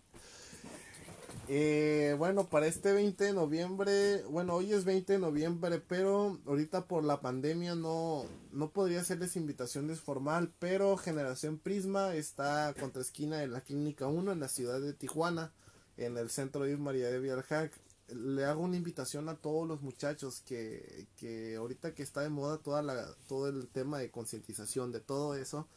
Eh, 1.51 2.13
bueno, 2.19 2.47
para 2.47 2.67
este 2.67 2.93
20 2.93 3.23
de 3.23 3.33
noviembre, 3.33 4.21
bueno, 4.25 4.53
hoy 4.53 4.71
es 4.71 4.85
20 4.85 5.13
de 5.13 5.17
noviembre, 5.17 5.79
pero 5.79 6.37
ahorita 6.45 6.85
por 6.85 7.03
la 7.03 7.21
pandemia 7.21 7.73
no, 7.73 8.23
no 8.51 8.69
podría 8.69 9.01
hacerles 9.01 9.35
invitaciones 9.35 9.99
formal, 9.99 10.53
pero 10.59 10.95
Generación 10.95 11.57
Prisma 11.57 12.13
está 12.13 12.75
contra 12.79 13.01
esquina 13.01 13.37
de 13.37 13.47
la 13.47 13.61
Clínica 13.61 14.05
1 14.05 14.31
en 14.31 14.39
la 14.39 14.47
ciudad 14.47 14.79
de 14.79 14.93
Tijuana, 14.93 15.51
en 15.97 16.17
el 16.17 16.29
centro 16.29 16.65
de 16.65 16.77
María 16.77 17.07
de 17.07 17.19
Vialjac. 17.19 17.73
Le 18.09 18.45
hago 18.45 18.61
una 18.61 18.77
invitación 18.77 19.27
a 19.27 19.35
todos 19.35 19.67
los 19.67 19.81
muchachos 19.81 20.43
que, 20.45 21.07
que 21.17 21.55
ahorita 21.55 21.95
que 21.95 22.03
está 22.03 22.21
de 22.21 22.29
moda 22.29 22.59
toda 22.59 22.83
la, 22.83 23.07
todo 23.27 23.47
el 23.47 23.67
tema 23.69 23.97
de 23.97 24.11
concientización 24.11 24.91
de 24.91 24.99
todo 24.99 25.33
eso, 25.33 25.67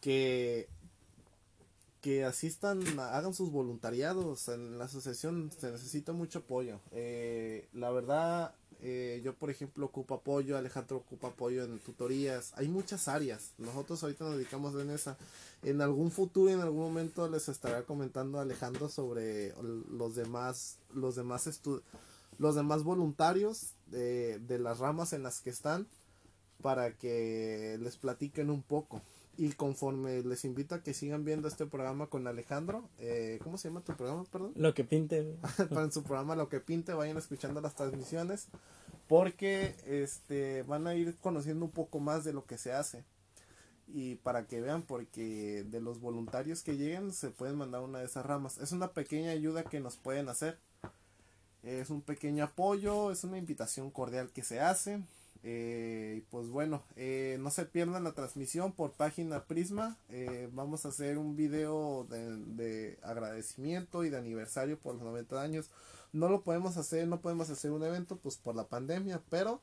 que 0.00 0.68
que 2.00 2.24
asistan, 2.24 2.82
hagan 2.98 3.34
sus 3.34 3.50
voluntariados. 3.50 4.48
En 4.48 4.78
la 4.78 4.84
asociación 4.84 5.50
se 5.58 5.70
necesita 5.70 6.12
mucho 6.12 6.40
apoyo. 6.40 6.80
Eh, 6.92 7.68
la 7.72 7.90
verdad, 7.90 8.54
eh, 8.80 9.20
yo 9.22 9.34
por 9.34 9.50
ejemplo 9.50 9.86
ocupo 9.86 10.14
apoyo, 10.14 10.56
Alejandro 10.56 10.98
ocupa 10.98 11.28
apoyo 11.28 11.64
en 11.64 11.78
tutorías. 11.78 12.52
Hay 12.56 12.68
muchas 12.68 13.08
áreas. 13.08 13.52
Nosotros 13.58 14.02
ahorita 14.02 14.24
nos 14.24 14.36
dedicamos 14.36 14.74
en 14.80 14.90
esa. 14.90 15.16
En 15.62 15.80
algún 15.82 16.10
futuro, 16.10 16.50
en 16.50 16.60
algún 16.60 16.80
momento 16.80 17.28
les 17.28 17.48
estará 17.48 17.82
comentando 17.82 18.40
Alejandro 18.40 18.88
sobre 18.88 19.52
los 19.90 20.14
demás, 20.14 20.78
los 20.94 21.16
demás 21.16 21.48
los 22.38 22.54
demás 22.54 22.84
voluntarios 22.84 23.74
de, 23.88 24.38
de 24.38 24.58
las 24.58 24.78
ramas 24.78 25.12
en 25.12 25.22
las 25.22 25.40
que 25.40 25.50
están 25.50 25.86
para 26.62 26.92
que 26.96 27.78
les 27.82 27.96
platiquen 27.96 28.48
un 28.48 28.62
poco 28.62 29.02
y 29.36 29.52
conforme 29.52 30.22
les 30.22 30.44
invito 30.44 30.74
a 30.74 30.82
que 30.82 30.92
sigan 30.92 31.24
viendo 31.24 31.48
este 31.48 31.66
programa 31.66 32.08
con 32.08 32.26
Alejandro, 32.26 32.88
eh, 32.98 33.38
¿cómo 33.42 33.58
se 33.58 33.68
llama 33.68 33.82
tu 33.82 33.96
programa, 33.96 34.24
perdón? 34.24 34.52
Lo 34.56 34.74
que 34.74 34.84
pinte. 34.84 35.36
Para 35.70 35.90
su 35.90 36.02
programa 36.02 36.36
Lo 36.36 36.48
que 36.48 36.60
pinte, 36.60 36.92
vayan 36.92 37.16
escuchando 37.16 37.60
las 37.60 37.74
transmisiones 37.74 38.48
porque 39.08 39.74
este 39.86 40.62
van 40.64 40.86
a 40.86 40.94
ir 40.94 41.16
conociendo 41.16 41.64
un 41.64 41.70
poco 41.72 41.98
más 42.00 42.22
de 42.22 42.32
lo 42.32 42.44
que 42.44 42.58
se 42.58 42.72
hace 42.72 43.04
y 43.88 44.16
para 44.16 44.46
que 44.46 44.60
vean 44.60 44.82
porque 44.82 45.64
de 45.68 45.80
los 45.80 46.00
voluntarios 46.00 46.62
que 46.62 46.76
lleguen 46.76 47.12
se 47.12 47.30
pueden 47.30 47.56
mandar 47.56 47.82
una 47.82 47.98
de 47.98 48.04
esas 48.04 48.24
ramas. 48.24 48.58
Es 48.58 48.72
una 48.72 48.92
pequeña 48.92 49.30
ayuda 49.30 49.64
que 49.64 49.80
nos 49.80 49.96
pueden 49.96 50.28
hacer. 50.28 50.58
Es 51.62 51.90
un 51.90 52.02
pequeño 52.02 52.44
apoyo, 52.44 53.10
es 53.10 53.24
una 53.24 53.38
invitación 53.38 53.90
cordial 53.90 54.30
que 54.30 54.42
se 54.42 54.60
hace 54.60 55.02
eh, 55.42 56.22
pues 56.30 56.48
bueno, 56.48 56.82
eh, 56.96 57.38
no 57.40 57.50
se 57.50 57.64
pierdan 57.64 58.04
la 58.04 58.12
transmisión 58.12 58.72
por 58.72 58.92
página 58.92 59.44
Prisma. 59.44 59.96
Eh, 60.10 60.50
vamos 60.52 60.84
a 60.84 60.88
hacer 60.88 61.16
un 61.16 61.36
video 61.36 62.06
de, 62.10 62.98
agradecimiento 63.02 64.04
y 64.04 64.10
de 64.10 64.18
aniversario 64.18 64.78
por 64.78 64.94
los 64.94 65.02
90 65.04 65.40
años. 65.40 65.70
No 66.12 66.28
lo 66.28 66.42
podemos 66.42 66.76
hacer, 66.76 67.06
no 67.08 67.20
podemos 67.20 67.48
hacer 67.50 67.70
un 67.70 67.84
evento 67.84 68.16
pues 68.16 68.36
por 68.36 68.54
la 68.54 68.64
pandemia, 68.64 69.22
pero 69.30 69.60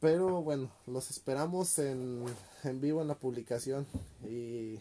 pero 0.00 0.42
bueno, 0.42 0.70
los 0.86 1.10
esperamos 1.10 1.78
en, 1.78 2.24
en 2.64 2.80
vivo 2.80 3.02
en 3.02 3.08
la 3.08 3.16
publicación 3.16 3.86
y 4.26 4.78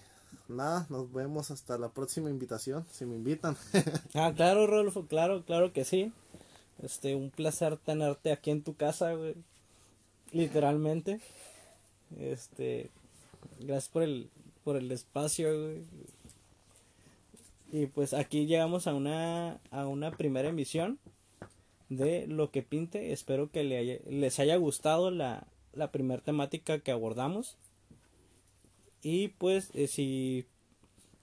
nada, 0.47 0.87
nos 0.89 1.11
vemos 1.11 1.51
hasta 1.51 1.77
la 1.77 1.89
próxima 1.89 2.29
invitación, 2.29 2.85
si 2.91 3.05
me 3.05 3.15
invitan. 3.15 3.57
ah, 4.15 4.31
claro, 4.35 4.65
Rolfo, 4.65 5.07
claro, 5.07 5.43
claro 5.45 5.73
que 5.73 5.85
sí. 5.85 6.13
Este, 6.83 7.15
un 7.15 7.29
placer 7.29 7.77
tenerte 7.77 8.31
aquí 8.31 8.51
en 8.51 8.63
tu 8.63 8.75
casa, 8.75 9.13
güey. 9.13 9.35
literalmente. 10.31 11.19
Este, 12.19 12.89
gracias 13.59 13.89
por 13.89 14.03
el, 14.03 14.29
por 14.63 14.77
el 14.77 14.91
espacio. 14.91 15.49
Y 17.71 17.85
pues 17.87 18.13
aquí 18.13 18.45
llegamos 18.45 18.87
a 18.87 18.93
una, 18.93 19.59
a 19.71 19.87
una 19.87 20.11
primera 20.11 20.49
emisión 20.49 20.99
de 21.89 22.27
lo 22.27 22.51
que 22.51 22.63
pinte. 22.63 23.11
Espero 23.11 23.51
que 23.51 23.63
les 24.07 24.39
haya 24.39 24.55
gustado 24.55 25.11
la, 25.11 25.47
la 25.73 25.91
primera 25.91 26.21
temática 26.21 26.79
que 26.79 26.91
abordamos. 26.91 27.57
Y 29.01 29.29
pues 29.29 29.69
eh, 29.73 29.87
si 29.87 30.45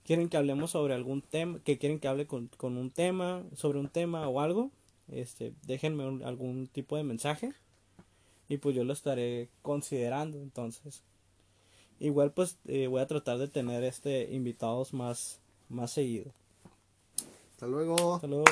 quieren 0.05 0.29
que 0.29 0.37
hablemos 0.37 0.71
sobre 0.71 0.95
algún 0.95 1.21
tema, 1.23 1.59
que 1.65 1.79
quieren 1.79 1.99
que 1.99 2.09
hable 2.09 2.27
con, 2.27 2.49
con, 2.57 2.77
un 2.77 2.91
tema, 2.91 3.43
sobre 3.55 3.79
un 3.79 3.89
tema 3.89 4.29
o 4.29 4.41
algo, 4.41 4.71
este, 5.09 5.53
déjenme 5.67 6.25
algún 6.25 6.67
tipo 6.69 6.97
de 6.97 7.05
mensaje 7.05 7.53
y 8.49 8.59
pues 8.59 8.75
yo 8.77 8.85
lo 8.85 8.93
estaré 8.93 9.49
considerando 9.63 10.39
entonces. 10.39 11.03
Igual 11.99 12.33
pues 12.33 12.59
eh, 12.67 12.87
voy 12.89 13.01
a 13.01 13.07
tratar 13.07 13.39
de 13.39 13.49
tener 13.49 13.83
este 13.85 14.33
invitados 14.33 14.93
más, 14.93 15.41
más 15.69 15.93
seguido. 15.93 16.33
Hasta 17.53 17.67
luego. 17.67 18.17
Hasta 18.17 18.27
luego. 18.27 18.45